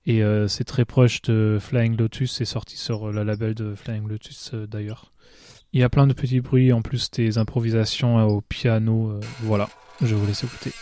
Et 0.05 0.21
c'est 0.49 0.65
très 0.65 0.83
proche 0.83 1.21
de 1.21 1.57
Flying 1.61 1.95
Lotus, 1.95 2.33
c'est 2.33 2.43
sorti 2.43 2.75
sur 2.75 3.13
le 3.13 3.23
label 3.23 3.55
de 3.55 3.73
Flying 3.73 4.05
Lotus 4.05 4.53
d'ailleurs. 4.53 5.13
Il 5.71 5.79
y 5.79 5.83
a 5.83 5.89
plein 5.89 6.05
de 6.05 6.11
petits 6.11 6.41
bruits, 6.41 6.73
en 6.73 6.81
plus 6.81 7.09
des 7.11 7.38
improvisations 7.38 8.21
au 8.27 8.41
piano. 8.41 9.17
voilà, 9.43 9.69
je 10.01 10.13
vous 10.15 10.27
laisse 10.27 10.43
écouter. 10.43 10.73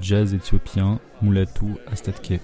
Jazz 0.00 0.34
éthiopien 0.34 0.98
Mulatu 1.22 1.76
Astatke. 1.90 2.40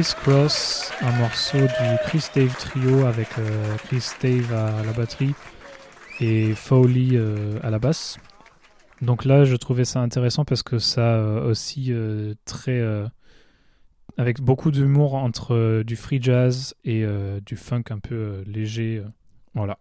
Chris 0.00 0.14
Cross, 0.22 0.92
un 1.02 1.12
morceau 1.18 1.58
du 1.58 1.98
Chris 2.04 2.24
Dave 2.34 2.56
Trio 2.56 3.04
avec 3.04 3.28
euh, 3.38 3.76
Chris 3.84 4.02
Dave 4.22 4.50
à 4.50 4.82
la 4.82 4.94
batterie 4.94 5.34
et 6.20 6.54
Foley 6.54 7.10
euh, 7.12 7.58
à 7.62 7.68
la 7.68 7.78
basse. 7.78 8.16
Donc 9.02 9.26
là, 9.26 9.44
je 9.44 9.54
trouvais 9.56 9.84
ça 9.84 10.00
intéressant 10.00 10.46
parce 10.46 10.62
que 10.62 10.78
ça 10.78 11.02
euh, 11.02 11.50
aussi 11.50 11.92
très 12.46 12.82
avec 14.16 14.40
beaucoup 14.40 14.70
d'humour 14.70 15.16
entre 15.16 15.82
du 15.82 15.96
free 15.96 16.22
jazz 16.22 16.74
et 16.82 17.04
du 17.44 17.56
funk 17.56 17.84
un 17.90 17.98
peu 17.98 18.42
léger. 18.46 19.02
voilà. 19.54 19.76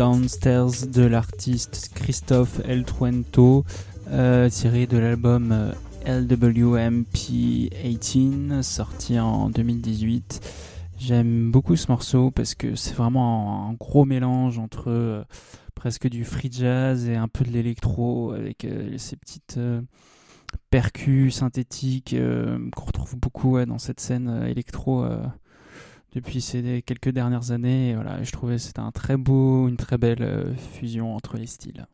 Downstairs 0.00 0.88
de 0.90 1.02
l'artiste 1.02 1.90
Christophe 1.94 2.60
El 2.64 2.84
Truento, 2.84 3.66
euh, 4.08 4.48
tiré 4.48 4.86
de 4.86 4.96
l'album 4.96 5.52
euh, 5.52 5.72
LWMP18, 6.06 8.62
sorti 8.62 9.20
en 9.20 9.50
2018. 9.50 10.40
J'aime 10.98 11.50
beaucoup 11.50 11.76
ce 11.76 11.88
morceau 11.88 12.30
parce 12.30 12.54
que 12.54 12.76
c'est 12.76 12.94
vraiment 12.94 13.68
un 13.68 13.74
gros 13.74 14.06
mélange 14.06 14.58
entre 14.58 14.84
euh, 14.86 15.22
presque 15.74 16.08
du 16.08 16.24
free 16.24 16.48
jazz 16.50 17.06
et 17.06 17.16
un 17.16 17.28
peu 17.28 17.44
de 17.44 17.50
l'électro 17.50 18.32
avec 18.32 18.66
ces 18.96 19.16
petites 19.16 19.58
euh, 19.58 19.82
percus 20.70 21.34
synthétiques 21.34 22.16
qu'on 22.74 22.84
retrouve 22.86 23.18
beaucoup 23.18 23.62
dans 23.66 23.76
cette 23.76 24.00
scène 24.00 24.46
électro 24.48 25.04
depuis 26.12 26.40
ces 26.40 26.82
quelques 26.82 27.10
dernières 27.10 27.50
années. 27.50 27.90
Et 27.90 27.94
voilà, 27.94 28.22
je 28.22 28.32
trouvais 28.32 28.58
c'était 28.58 28.80
un 28.80 28.92
très 28.92 29.16
beau, 29.16 29.68
une 29.68 29.76
très 29.76 29.98
belle 29.98 30.22
euh, 30.22 30.54
fusion 30.54 31.14
entre 31.14 31.36
les 31.36 31.46
styles. 31.46 31.86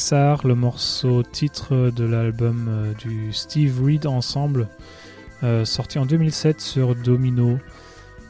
Le 0.00 0.54
morceau 0.54 1.24
titre 1.24 1.90
de 1.90 2.04
l'album 2.04 2.66
euh, 2.68 2.92
du 2.94 3.32
Steve 3.32 3.84
Reed 3.84 4.06
Ensemble, 4.06 4.68
euh, 5.42 5.64
sorti 5.64 5.98
en 5.98 6.06
2007 6.06 6.60
sur 6.60 6.94
Domino. 6.94 7.58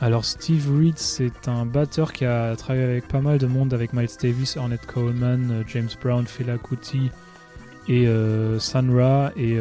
Alors 0.01 0.25
Steve 0.25 0.75
Reed, 0.75 0.97
c'est 0.97 1.47
un 1.47 1.67
batteur 1.67 2.15
qui 2.15 2.25
a 2.25 2.57
travaillé 2.57 2.85
avec 2.85 3.07
pas 3.07 3.21
mal 3.21 3.37
de 3.37 3.47
monde, 3.47 3.75
avec 3.75 3.93
Miles 3.93 4.09
Davis, 4.21 4.57
Ornette 4.57 4.87
Coleman, 4.87 5.51
euh, 5.51 5.63
James 5.67 5.91
Brown, 6.03 6.27
Fela 6.27 6.57
Kuti 6.57 7.11
et 7.87 8.09
euh, 8.09 8.59
Sun 8.59 8.99
Ra, 8.99 9.33
et 9.37 9.59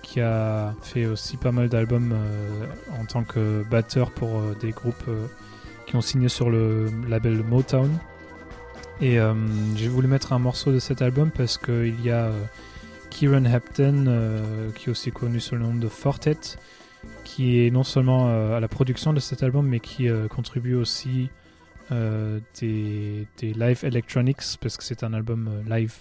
qui 0.00 0.20
a 0.20 0.74
fait 0.82 1.06
aussi 1.06 1.36
pas 1.36 1.50
mal 1.50 1.68
d'albums 1.68 2.14
en 3.00 3.04
tant 3.04 3.24
que 3.24 3.64
batteur 3.68 4.12
pour 4.12 4.42
des 4.60 4.70
groupes 4.70 5.10
qui 5.86 5.96
ont 5.96 6.02
signé 6.02 6.28
sur 6.28 6.50
le 6.50 6.88
label 7.08 7.42
Motown. 7.42 7.90
Et 9.00 9.18
euh, 9.18 9.34
j'ai 9.76 9.88
voulu 9.88 10.08
mettre 10.08 10.32
un 10.32 10.38
morceau 10.38 10.72
de 10.72 10.78
cet 10.78 11.02
album 11.02 11.30
parce 11.30 11.56
qu'il 11.56 12.04
y 12.04 12.10
a 12.10 12.26
euh, 12.26 12.44
Kieran 13.10 13.44
Hepton, 13.44 14.06
euh, 14.08 14.70
qui 14.72 14.86
est 14.86 14.90
aussi 14.90 15.12
connu 15.12 15.38
sous 15.38 15.54
le 15.54 15.62
nom 15.62 15.74
de 15.74 15.88
Fortet, 15.88 16.58
qui 17.22 17.64
est 17.64 17.70
non 17.70 17.84
seulement 17.84 18.28
euh, 18.28 18.56
à 18.56 18.60
la 18.60 18.68
production 18.68 19.12
de 19.12 19.20
cet 19.20 19.42
album, 19.42 19.66
mais 19.68 19.80
qui 19.80 20.08
contribue 20.30 20.74
aussi 20.74 21.30
des, 21.90 23.26
des 23.38 23.54
live 23.54 23.84
electronics, 23.84 24.42
parce 24.60 24.76
que 24.76 24.84
c'est 24.84 25.04
un 25.04 25.14
album 25.14 25.48
live. 25.66 25.94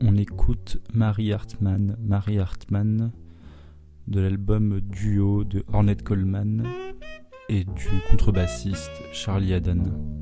On 0.00 0.16
écoute 0.16 0.78
Mary 0.94 1.34
Hartman, 1.34 1.96
Mary 2.00 2.38
Hartman 2.38 3.12
de 4.06 4.20
l'album 4.20 4.80
Duo 4.80 5.44
de 5.44 5.64
Ornette 5.70 6.02
Coleman 6.02 6.66
et 7.50 7.64
du 7.64 7.88
contrebassiste 8.10 9.02
Charlie 9.12 9.52
Haddon. 9.52 10.19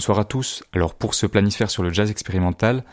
Bonsoir 0.00 0.18
à 0.18 0.24
tous. 0.24 0.64
Alors 0.72 0.94
pour 0.94 1.12
ce 1.12 1.26
planisphère 1.26 1.70
sur 1.70 1.82
le 1.82 1.92
jazz 1.92 2.10
expérimental, 2.10 2.84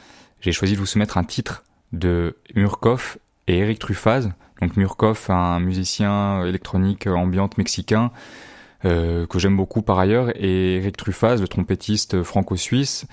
j'ai 0.42 0.52
choisi 0.52 0.74
de 0.74 0.80
vous 0.80 0.86
soumettre 0.86 1.18
un 1.18 1.24
titre 1.24 1.64
de 1.94 2.36
Murkoff 2.54 3.18
et 3.48 3.60
Eric 3.60 3.80
Truffaz. 3.80 4.28
Donc 4.62 4.76
Murkoff, 4.76 5.30
un 5.30 5.62
musicien 5.62 6.44
électronique 6.44 7.08
ambiante 7.08 7.58
mexicain 7.58 8.12
euh, 8.84 9.26
que 9.26 9.40
j'aime 9.40 9.56
beaucoup 9.56 9.84
par 9.84 10.00
ailleurs, 10.00 10.32
et 10.36 10.76
Eric 10.76 10.98
Truffaz, 10.98 11.40
le 11.40 11.48
trompettiste 11.48 12.24
franco-suisse. 12.24 13.06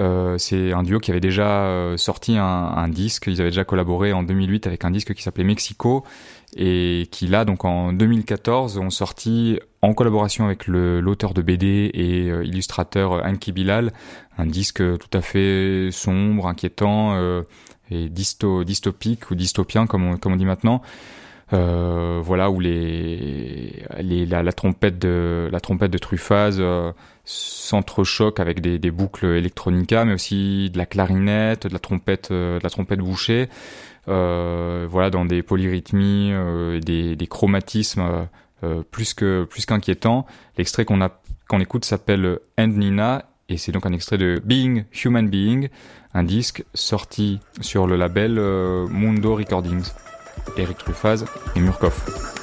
Euh, 0.00 0.38
c'est 0.38 0.72
un 0.72 0.82
duo 0.82 0.98
qui 0.98 1.10
avait 1.10 1.20
déjà 1.20 1.64
euh, 1.64 1.96
sorti 1.98 2.36
un, 2.38 2.88
disque, 2.88 3.26
ils 3.26 3.40
avaient 3.40 3.50
déjà 3.50 3.64
collaboré 3.64 4.12
en 4.12 4.22
2008 4.22 4.66
avec 4.66 4.84
un 4.84 4.90
disque 4.90 5.12
qui 5.12 5.22
s'appelait 5.22 5.44
Mexico 5.44 6.04
et 6.56 7.06
qui 7.10 7.26
là 7.26 7.44
donc 7.44 7.64
en 7.64 7.92
2014 7.92 8.78
ont 8.78 8.90
sorti 8.90 9.60
en 9.82 9.92
collaboration 9.92 10.46
avec 10.46 10.66
l'auteur 10.66 11.34
de 11.34 11.42
BD 11.42 11.90
et 11.92 12.30
euh, 12.30 12.44
illustrateur 12.44 13.24
Anki 13.24 13.52
Bilal 13.52 13.92
un 14.38 14.46
disque 14.46 14.78
tout 14.78 15.18
à 15.18 15.20
fait 15.20 15.90
sombre, 15.92 16.46
inquiétant 16.46 17.14
et 17.90 18.08
dysto, 18.08 18.64
dystopique 18.64 19.30
ou 19.30 19.34
dystopien 19.34 19.86
comme 19.86 20.16
on, 20.24 20.36
dit 20.36 20.46
maintenant. 20.46 20.80
Voilà 21.50 22.50
où 22.50 22.58
les, 22.58 23.84
la, 24.00 24.52
trompette 24.52 24.98
de 24.98 25.50
la 25.52 25.60
trompette 25.60 25.90
de 25.90 25.98
Truffaz 25.98 26.58
euh, 27.24 27.30
s'entrechoque 27.70 28.40
avec 28.40 28.60
des, 28.60 28.90
boucles 28.90 29.26
electronica 29.26 30.04
mais 30.04 30.14
aussi 30.14 30.70
de 30.70 30.78
la 30.78 30.86
clarinette 30.86 31.66
de 31.66 31.72
la 31.72 31.78
trompette 31.78 32.30
euh, 32.30 32.58
de 32.58 32.64
la 32.64 32.70
trompette 32.70 33.00
bouchée 33.00 33.48
euh, 34.08 34.86
voilà 34.90 35.10
dans 35.10 35.24
des 35.24 35.42
polyrythmies 35.42 36.32
et 36.74 36.80
des, 36.80 37.16
des, 37.16 37.26
chromatismes 37.26 38.28
plus 38.90 39.14
que 39.14 39.44
plus 39.44 39.66
qu'inquiétants 39.66 40.26
l'extrait 40.58 40.84
qu'on 40.84 41.00
a 41.00 41.20
qu'on 41.48 41.60
écoute 41.60 41.84
s'appelle 41.84 42.38
End 42.58 42.68
Nina 42.68 43.24
et 43.48 43.56
c'est 43.56 43.72
donc 43.72 43.86
un 43.86 43.92
extrait 43.92 44.18
de 44.18 44.40
Being 44.44 44.84
Human 45.04 45.28
Being 45.28 45.68
un 46.14 46.24
disque 46.24 46.64
sorti 46.74 47.40
sur 47.60 47.86
le 47.86 47.96
label 47.96 48.32
Mundo 48.90 49.34
Recordings 49.34 49.90
Eric 50.56 50.78
Truffaz 50.78 51.24
et 51.54 51.60
Murkoff. 51.60 52.39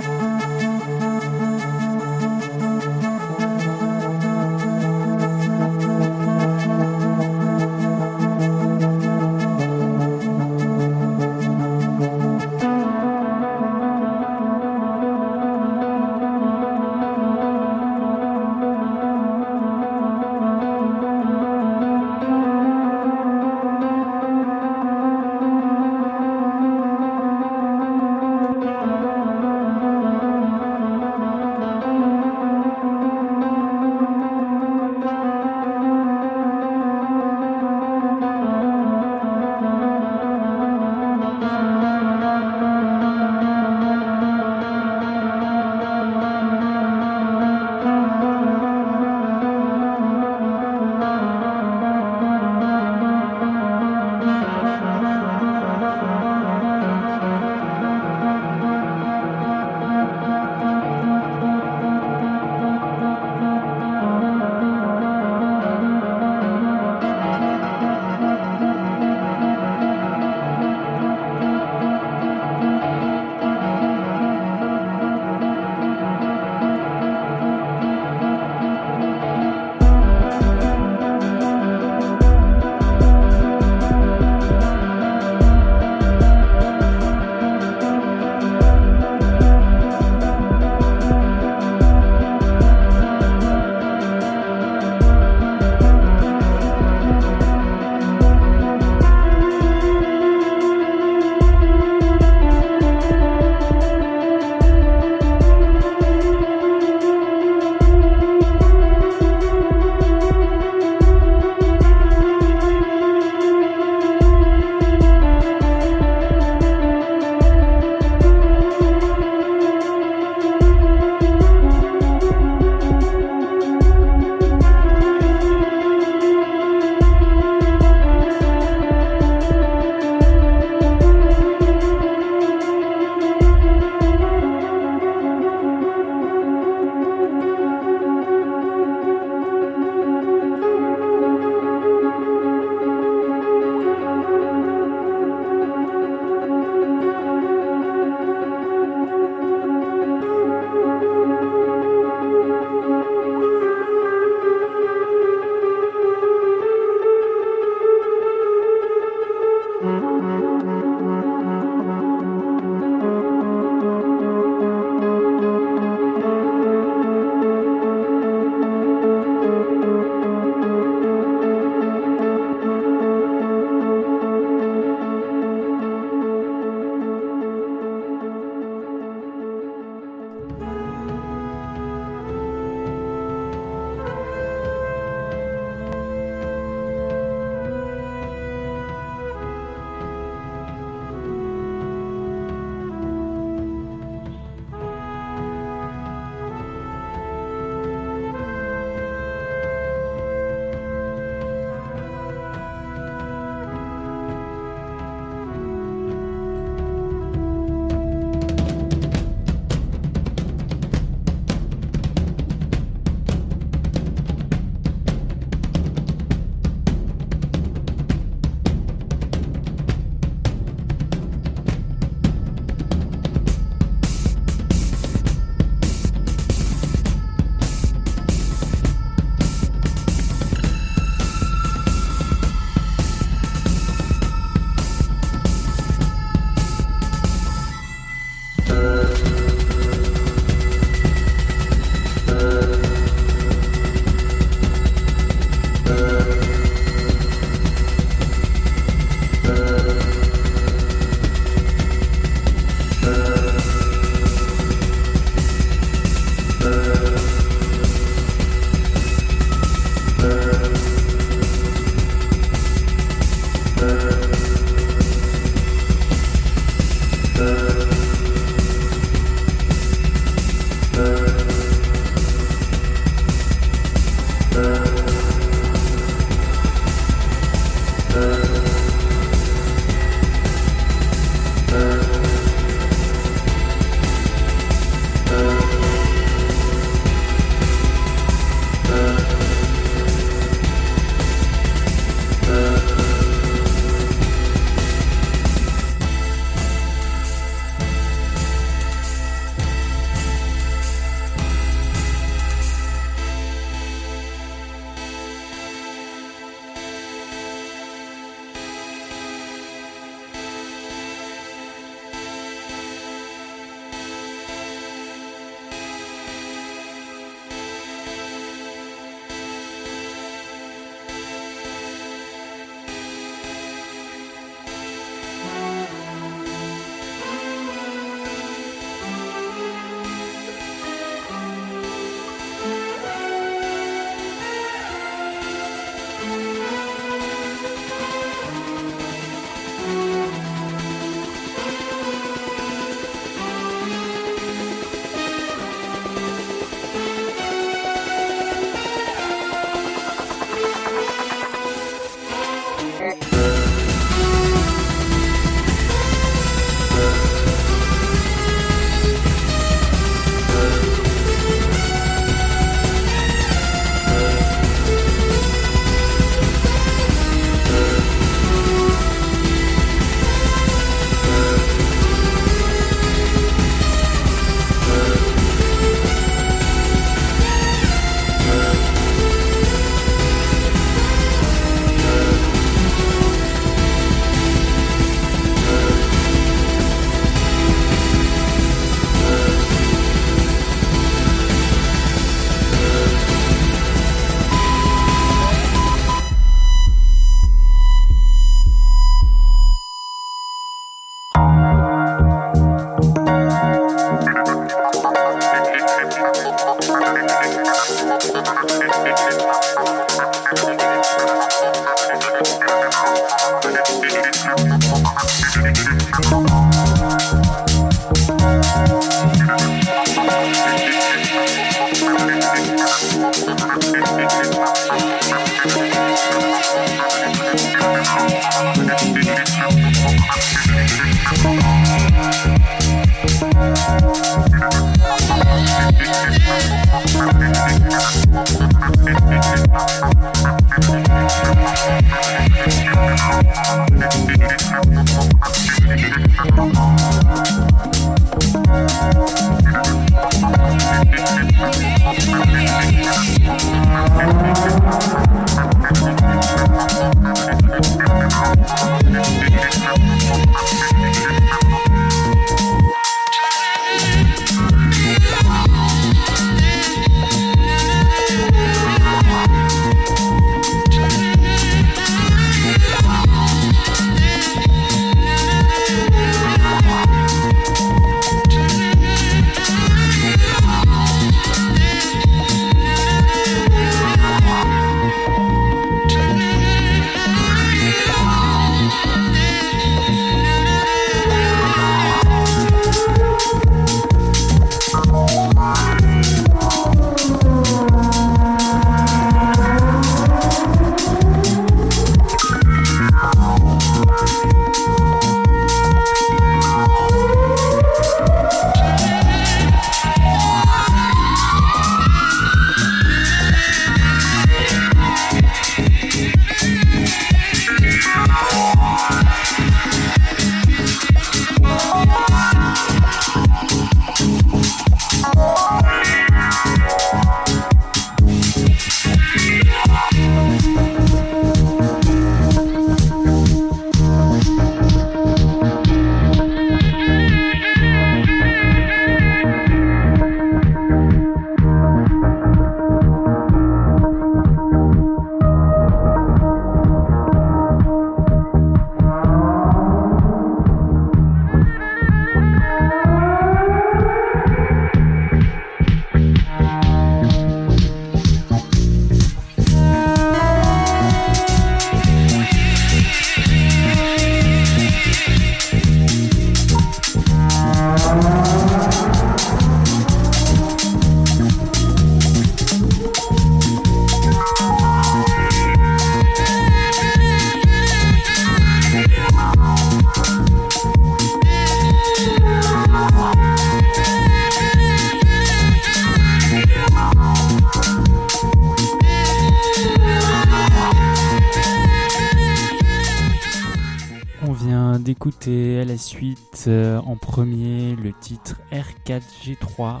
Titre 598.34 598.60
R4G3 598.72 600.00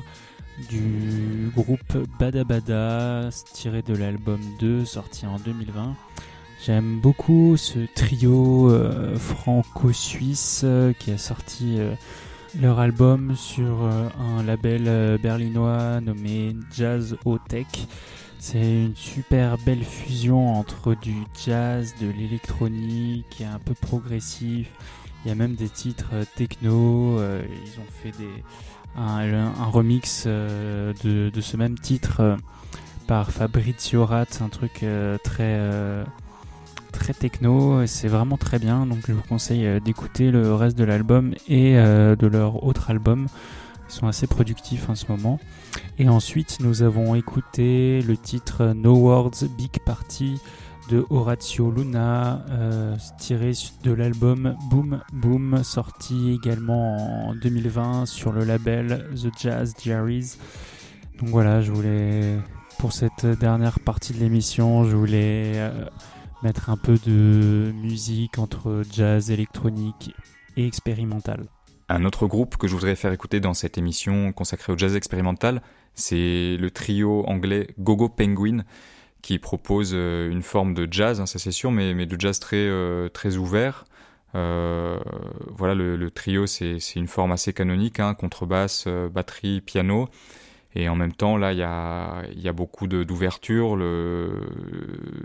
du 0.68 1.50
groupe 1.54 1.96
Bada 2.18 2.44
Bada 2.44 3.28
tiré 3.52 3.82
de 3.82 3.94
l'album 3.94 4.40
2 4.58 4.84
sorti 4.84 5.26
en 5.26 5.38
2020. 5.38 5.94
J'aime 6.64 6.98
beaucoup 7.00 7.56
ce 7.56 7.80
trio 7.94 8.70
euh, 8.70 9.16
franco-suisse 9.16 10.62
euh, 10.64 10.92
qui 10.98 11.12
a 11.12 11.18
sorti 11.18 11.76
euh, 11.78 11.94
leur 12.60 12.80
album 12.80 13.36
sur 13.36 13.82
un 13.84 14.42
label 14.42 15.18
berlinois 15.20 16.00
nommé 16.00 16.56
Jazz 16.72 17.16
O 17.24 17.38
Tech. 17.38 17.66
C'est 18.38 18.84
une 18.84 18.96
super 18.96 19.58
belle 19.58 19.84
fusion 19.84 20.54
entre 20.54 20.94
du 20.94 21.14
jazz, 21.44 21.94
de 22.00 22.08
l'électronique 22.10 23.40
et 23.40 23.44
un 23.44 23.58
peu 23.58 23.74
progressif. 23.74 24.68
Il 25.24 25.28
y 25.28 25.30
a 25.30 25.34
même 25.34 25.54
des 25.54 25.68
titres 25.68 26.10
euh, 26.12 26.24
techno. 26.36 27.18
euh, 27.18 27.42
ils 27.64 27.80
ont 27.80 27.86
fait 28.02 28.12
un, 28.96 29.70
remix 29.70 30.24
euh, 30.26 30.92
de, 31.02 31.40
ce 31.40 31.56
même 31.56 31.78
titre 31.78 32.36
par 33.06 33.30
Fabrizio 33.30 34.04
Rat, 34.04 34.26
un 34.40 34.48
truc 34.48 34.84
très 35.24 36.04
très 36.92 37.12
techno. 37.12 37.86
C'est 37.86 38.08
vraiment 38.08 38.36
très 38.36 38.58
bien. 38.58 38.86
Donc 38.86 38.98
je 39.06 39.12
vous 39.12 39.22
conseille 39.22 39.80
d'écouter 39.80 40.30
le 40.30 40.54
reste 40.54 40.78
de 40.78 40.84
l'album 40.84 41.34
et 41.48 41.74
de 41.74 42.26
leur 42.26 42.64
autre 42.64 42.90
album. 42.90 43.26
Ils 43.88 43.92
sont 43.92 44.06
assez 44.06 44.26
productifs 44.26 44.88
en 44.88 44.94
ce 44.94 45.06
moment. 45.08 45.38
Et 45.98 46.08
ensuite, 46.08 46.58
nous 46.60 46.82
avons 46.82 47.14
écouté 47.14 48.00
le 48.00 48.16
titre 48.16 48.72
No 48.74 48.94
Words 48.94 49.44
Big 49.56 49.78
Party 49.84 50.40
de 50.88 51.04
Horatio 51.10 51.70
Luna, 51.70 52.44
euh, 52.50 52.96
tiré 53.18 53.52
de 53.82 53.92
l'album 53.92 54.56
Boom 54.70 55.00
Boom, 55.12 55.62
sorti 55.62 56.32
également 56.32 57.28
en 57.28 57.34
2020 57.34 58.06
sur 58.06 58.32
le 58.32 58.44
label 58.44 59.08
The 59.14 59.28
Jazz 59.38 59.74
Diaries. 59.74 60.36
Donc 61.18 61.30
voilà, 61.30 61.60
je 61.62 61.72
voulais, 61.72 62.38
pour 62.78 62.92
cette 62.92 63.26
dernière 63.26 63.80
partie 63.80 64.12
de 64.12 64.18
l'émission, 64.18 64.84
je 64.84 64.96
voulais 64.96 65.52
euh, 65.56 65.86
mettre 66.42 66.70
un 66.70 66.76
peu 66.76 66.98
de 67.06 67.72
musique 67.74 68.38
entre 68.38 68.82
jazz, 68.90 69.30
électronique 69.30 70.14
et 70.56 70.66
expérimental. 70.66 71.46
Un 71.88 72.04
autre 72.04 72.26
groupe 72.26 72.56
que 72.56 72.66
je 72.66 72.74
voudrais 72.74 72.96
faire 72.96 73.12
écouter 73.12 73.40
dans 73.40 73.54
cette 73.54 73.78
émission 73.78 74.32
consacrée 74.32 74.72
au 74.72 74.78
jazz 74.78 74.96
expérimental, 74.96 75.62
c'est 75.94 76.56
le 76.58 76.70
trio 76.70 77.24
anglais 77.26 77.68
Gogo 77.78 78.08
Penguin 78.08 78.64
qui 79.24 79.38
propose 79.38 79.92
euh, 79.94 80.30
une 80.30 80.42
forme 80.42 80.74
de 80.74 80.86
jazz, 80.90 81.18
hein, 81.18 81.24
ça 81.24 81.38
c'est 81.38 81.50
sûr, 81.50 81.70
mais, 81.70 81.94
de 82.04 82.20
jazz 82.20 82.38
très, 82.38 82.58
euh, 82.58 83.08
ouvert. 83.38 83.86
Euh, 84.34 84.98
voilà, 85.48 85.74
le, 85.74 86.10
trio 86.10 86.46
c'est 86.46 86.78
une 86.94 87.08
forme 87.08 87.32
assez 87.32 87.54
canonique, 87.54 88.00
hein, 88.00 88.12
contrebasse, 88.12 88.86
batterie, 88.86 89.62
piano. 89.62 90.10
Et 90.76 90.88
en 90.88 90.96
même 90.96 91.12
temps, 91.12 91.36
là, 91.36 91.52
il 91.52 91.58
y 91.58 91.62
a, 91.62 92.24
y 92.34 92.48
a 92.48 92.52
beaucoup 92.52 92.88
d'ouverture, 92.88 93.76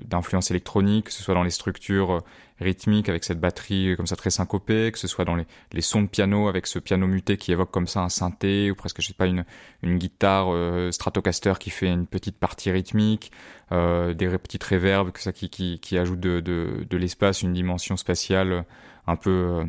d'influence 0.06 0.52
électronique, 0.52 1.06
que 1.06 1.12
ce 1.12 1.24
soit 1.24 1.34
dans 1.34 1.44
les 1.44 1.50
structures 1.50 2.22
rythmiques 2.60 3.10
avec 3.10 3.24
cette 3.24 3.40
batterie 3.40 3.96
comme 3.96 4.06
ça 4.06 4.16
très 4.16 4.30
syncopée, 4.30 4.92
que 4.92 5.00
ce 5.00 5.08
soit 5.08 5.26
dans 5.26 5.36
les, 5.36 5.82
sons 5.82 6.04
de 6.04 6.08
piano 6.08 6.48
avec 6.48 6.68
ce 6.68 6.78
piano 6.78 7.08
muté 7.08 7.38
qui 7.38 7.52
évoque 7.52 7.72
comme 7.72 7.88
ça 7.88 8.02
un 8.02 8.10
synthé 8.10 8.70
ou 8.70 8.76
presque, 8.76 9.02
je 9.02 9.08
sais 9.08 9.14
pas, 9.14 9.28
une, 9.28 9.46
une 9.82 9.98
guitare 9.98 10.48
euh, 10.50 10.92
Stratocaster 10.92 11.54
qui 11.60 11.70
fait 11.70 11.88
une 11.88 12.06
petite 12.06 12.38
partie 12.38 12.70
rythmique, 12.72 13.32
euh, 13.72 14.14
des 14.14 14.28
petites 14.38 14.64
réverbes 14.64 15.12
que 15.12 15.22
ça 15.22 15.32
qui, 15.32 15.50
qui, 15.50 15.80
qui 15.80 15.98
ajoutent 15.98 16.20
de, 16.20 16.40
de, 16.42 16.86
de 16.88 16.98
l'espace, 16.98 17.42
une 17.42 17.54
dimension 17.54 17.98
spatiale 17.98 18.66
un 19.08 19.16
peu, 19.16 19.30
euh, 19.30 19.64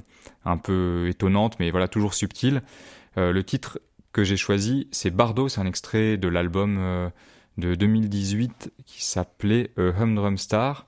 un 0.44 0.57
peu 0.57 1.07
étonnante, 1.09 1.59
mais 1.61 1.70
voilà, 1.70 1.89
toujours 1.89 2.15
subtile. 2.15 2.62
Euh, 3.19 3.32
le 3.32 3.43
titre 3.43 3.81
que 4.12 4.24
j'ai 4.24 4.36
choisi, 4.36 4.88
c'est 4.90 5.10
Bardo, 5.10 5.48
c'est 5.48 5.60
un 5.60 5.66
extrait 5.66 6.16
de 6.16 6.28
l'album 6.28 6.78
euh, 6.78 7.10
de 7.58 7.74
2018 7.74 8.72
qui 8.84 9.04
s'appelait 9.04 9.70
euh, 9.78 9.92
Humdrum 9.92 10.36
Star 10.36 10.86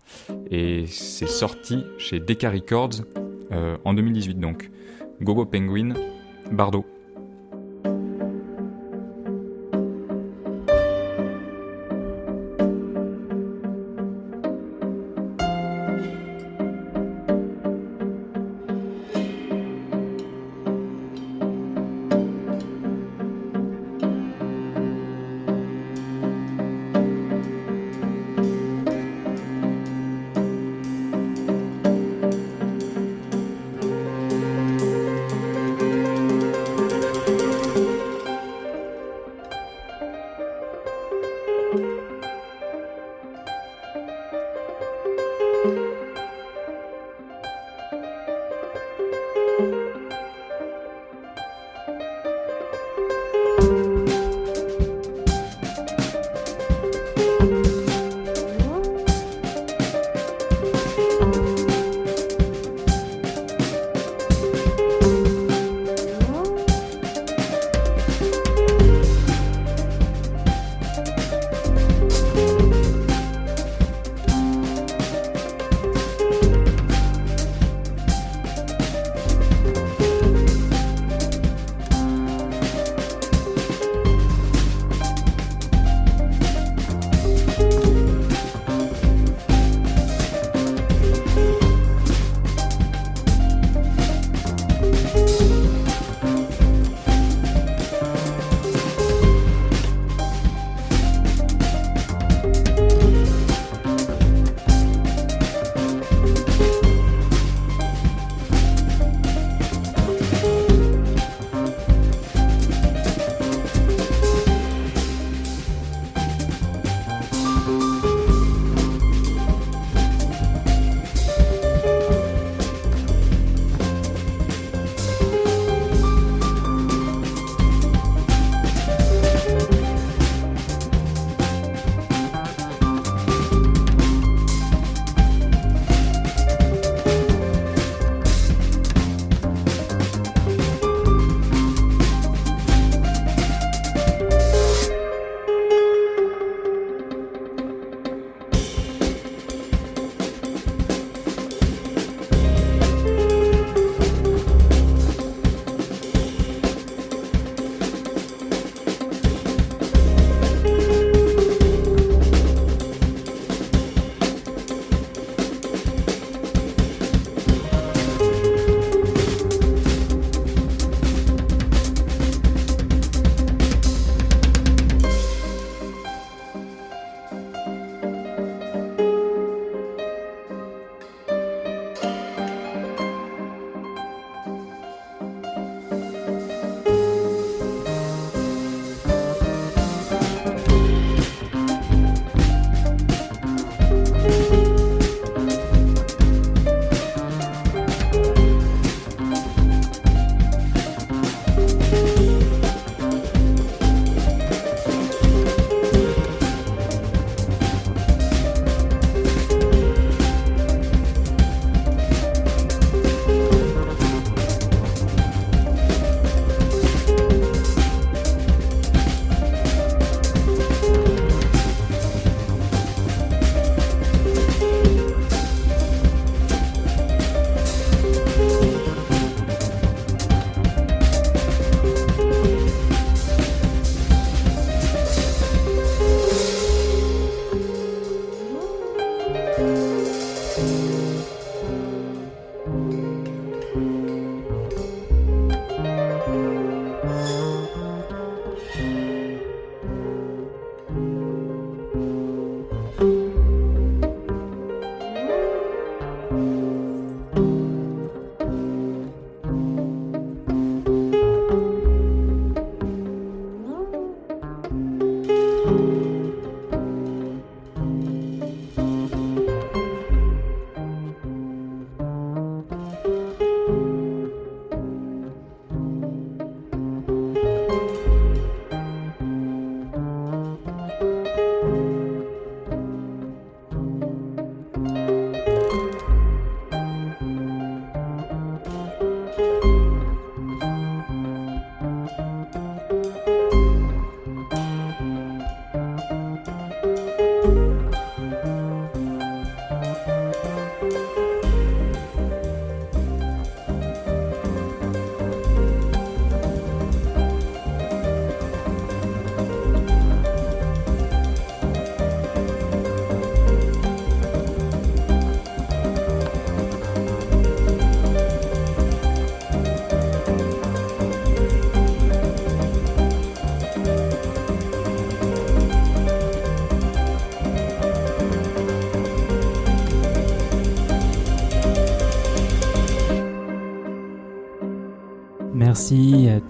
et 0.50 0.86
c'est 0.86 1.28
sorti 1.28 1.84
chez 1.98 2.20
Decca 2.20 2.50
Records 2.50 3.02
euh, 3.52 3.76
en 3.84 3.94
2018 3.94 4.40
donc. 4.40 4.70
Gogo 5.20 5.46
Penguin, 5.46 5.94
Bardo. 6.50 6.84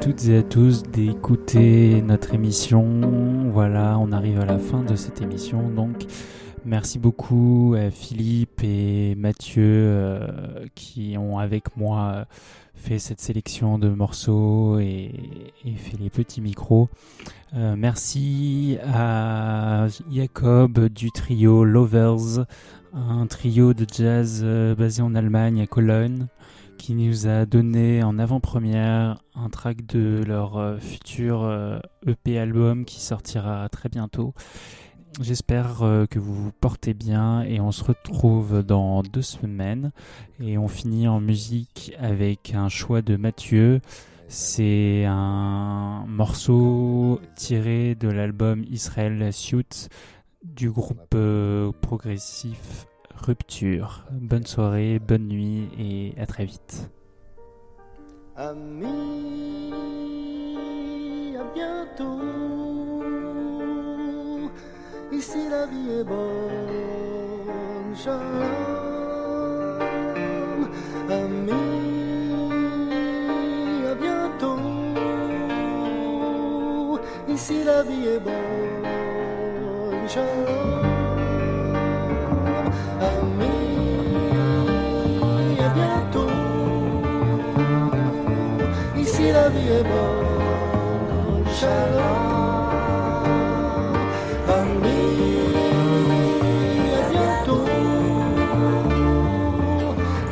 Toutes 0.03 0.27
et 0.27 0.39
à 0.39 0.43
tous 0.43 0.83
d'écouter 0.83 2.03
notre 2.03 2.35
émission. 2.35 3.49
Voilà, 3.53 3.97
on 4.01 4.11
arrive 4.11 4.41
à 4.41 4.45
la 4.45 4.59
fin 4.59 4.83
de 4.83 4.97
cette 4.97 5.23
émission. 5.23 5.71
Donc, 5.71 6.07
merci 6.65 6.99
beaucoup 6.99 7.77
à 7.79 7.89
Philippe 7.93 8.65
et 8.65 9.15
Mathieu 9.15 9.63
euh, 9.65 10.67
qui 10.75 11.17
ont 11.17 11.39
avec 11.39 11.77
moi 11.77 12.27
fait 12.75 12.99
cette 12.99 13.21
sélection 13.21 13.79
de 13.79 13.91
morceaux 13.91 14.81
et, 14.81 15.13
fait 15.77 15.97
les 16.01 16.11
petits 16.11 16.41
micros. 16.41 16.89
Euh, 17.55 17.77
merci 17.79 18.79
à 18.85 19.87
Jacob 20.11 20.89
du 20.89 21.13
trio 21.13 21.63
Lovers, 21.63 22.45
un 22.93 23.27
trio 23.29 23.73
de 23.73 23.87
jazz 23.89 24.41
euh, 24.43 24.75
basé 24.75 25.01
en 25.01 25.15
Allemagne 25.15 25.61
à 25.61 25.69
Cologne 25.69 26.27
qui 26.83 26.97
nous 26.97 27.29
a 27.29 27.47
donné 27.47 28.03
en 28.03 28.19
avant-première 28.19 29.23
un 29.37 29.49
track 29.51 29.87
de 29.87 30.25
leur 30.27 30.57
euh, 30.57 30.79
futur 30.79 31.45
euh, 31.45 31.79
EP 32.09 32.37
album 32.37 32.85
qui 32.85 33.01
sortira 33.01 33.69
très 33.69 33.89
bientôt. 33.89 34.35
J'espère 35.21 35.85
euh, 35.85 36.07
que 36.07 36.19
vous 36.19 36.35
vous 36.35 36.51
portez 36.51 36.93
bien 36.93 37.43
et 37.43 37.61
on 37.61 37.71
se 37.71 37.85
retrouve 37.85 38.65
dans 38.65 39.05
deux 39.05 39.23
semaines. 39.23 39.93
Et 40.41 40.59
on 40.59 40.67
finit 40.67 41.07
en 41.07 41.21
musique 41.21 41.95
avec 42.01 42.53
un 42.53 42.69
choix 42.69 43.01
de 43.01 43.15
Mathieu. 43.15 43.81
C'est 44.27 45.05
un 45.05 46.05
morceau 46.09 47.21
tiré 47.37 47.95
de 47.95 48.09
l'album 48.09 48.65
Israel 48.69 49.33
Suit 49.33 49.87
du 50.43 50.69
groupe 50.69 51.17
progressif 51.81 52.89
Rupture. 53.23 54.05
Bonne 54.11 54.47
soirée, 54.47 54.99
bonne 54.99 55.29
nuit 55.29 55.69
et 55.79 56.15
à 56.21 56.27
très 56.27 56.45
vite. 56.45 56.91
Amis, 58.35 59.73
à 61.39 61.45
bientôt. 61.55 62.19
Ici 65.13 65.49
la 65.49 65.67
vie 65.67 65.91
est 66.01 66.05
bonne, 66.05 67.95
shalom. 67.95 68.21
Amis, 71.09 71.53
à 73.87 73.95
bientôt. 73.95 74.59
Ici 77.29 77.63
la 77.63 77.83
vie 77.85 78.07
est 78.09 78.21
bonne, 78.21 80.09
shalom. 80.09 80.62
Ici 89.23 89.31
la 89.33 89.49
vie 89.51 89.69
est 89.69 89.85
bonne, 89.85 91.47
shalom. 91.59 92.03
Amis, 94.49 95.39
à 96.99 97.03
bientôt. 97.13 97.67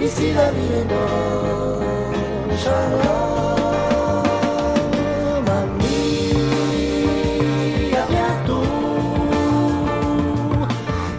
Ici 0.01 0.27
la 0.35 0.51
vie 0.51 0.73
est 0.81 0.89
bonne, 0.91 2.57
shalom. 2.59 3.05
Amis, 5.61 6.35
à 7.95 8.05
bientôt. 8.11 8.71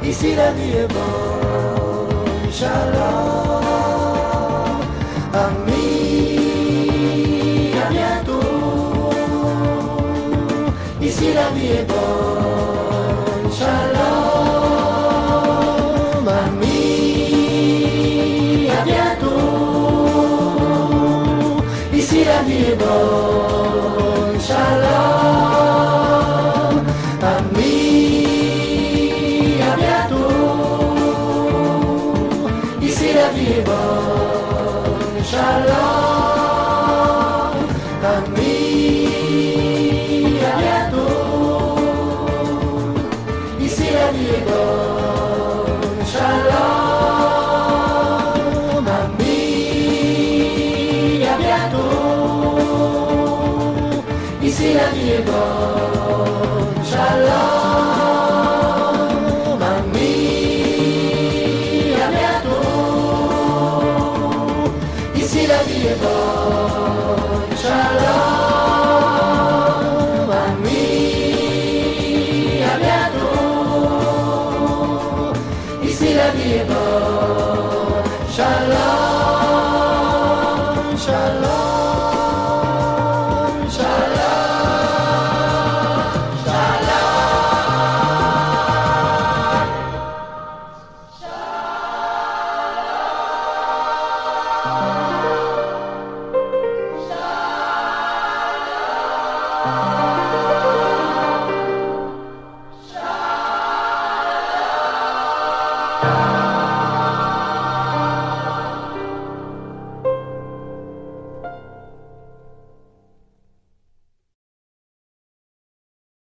Ici 0.03 0.29
la 0.35 0.51
vie 0.51 0.73
est 0.77 0.89
bonne, 0.93 2.51
shalom. 2.51 3.30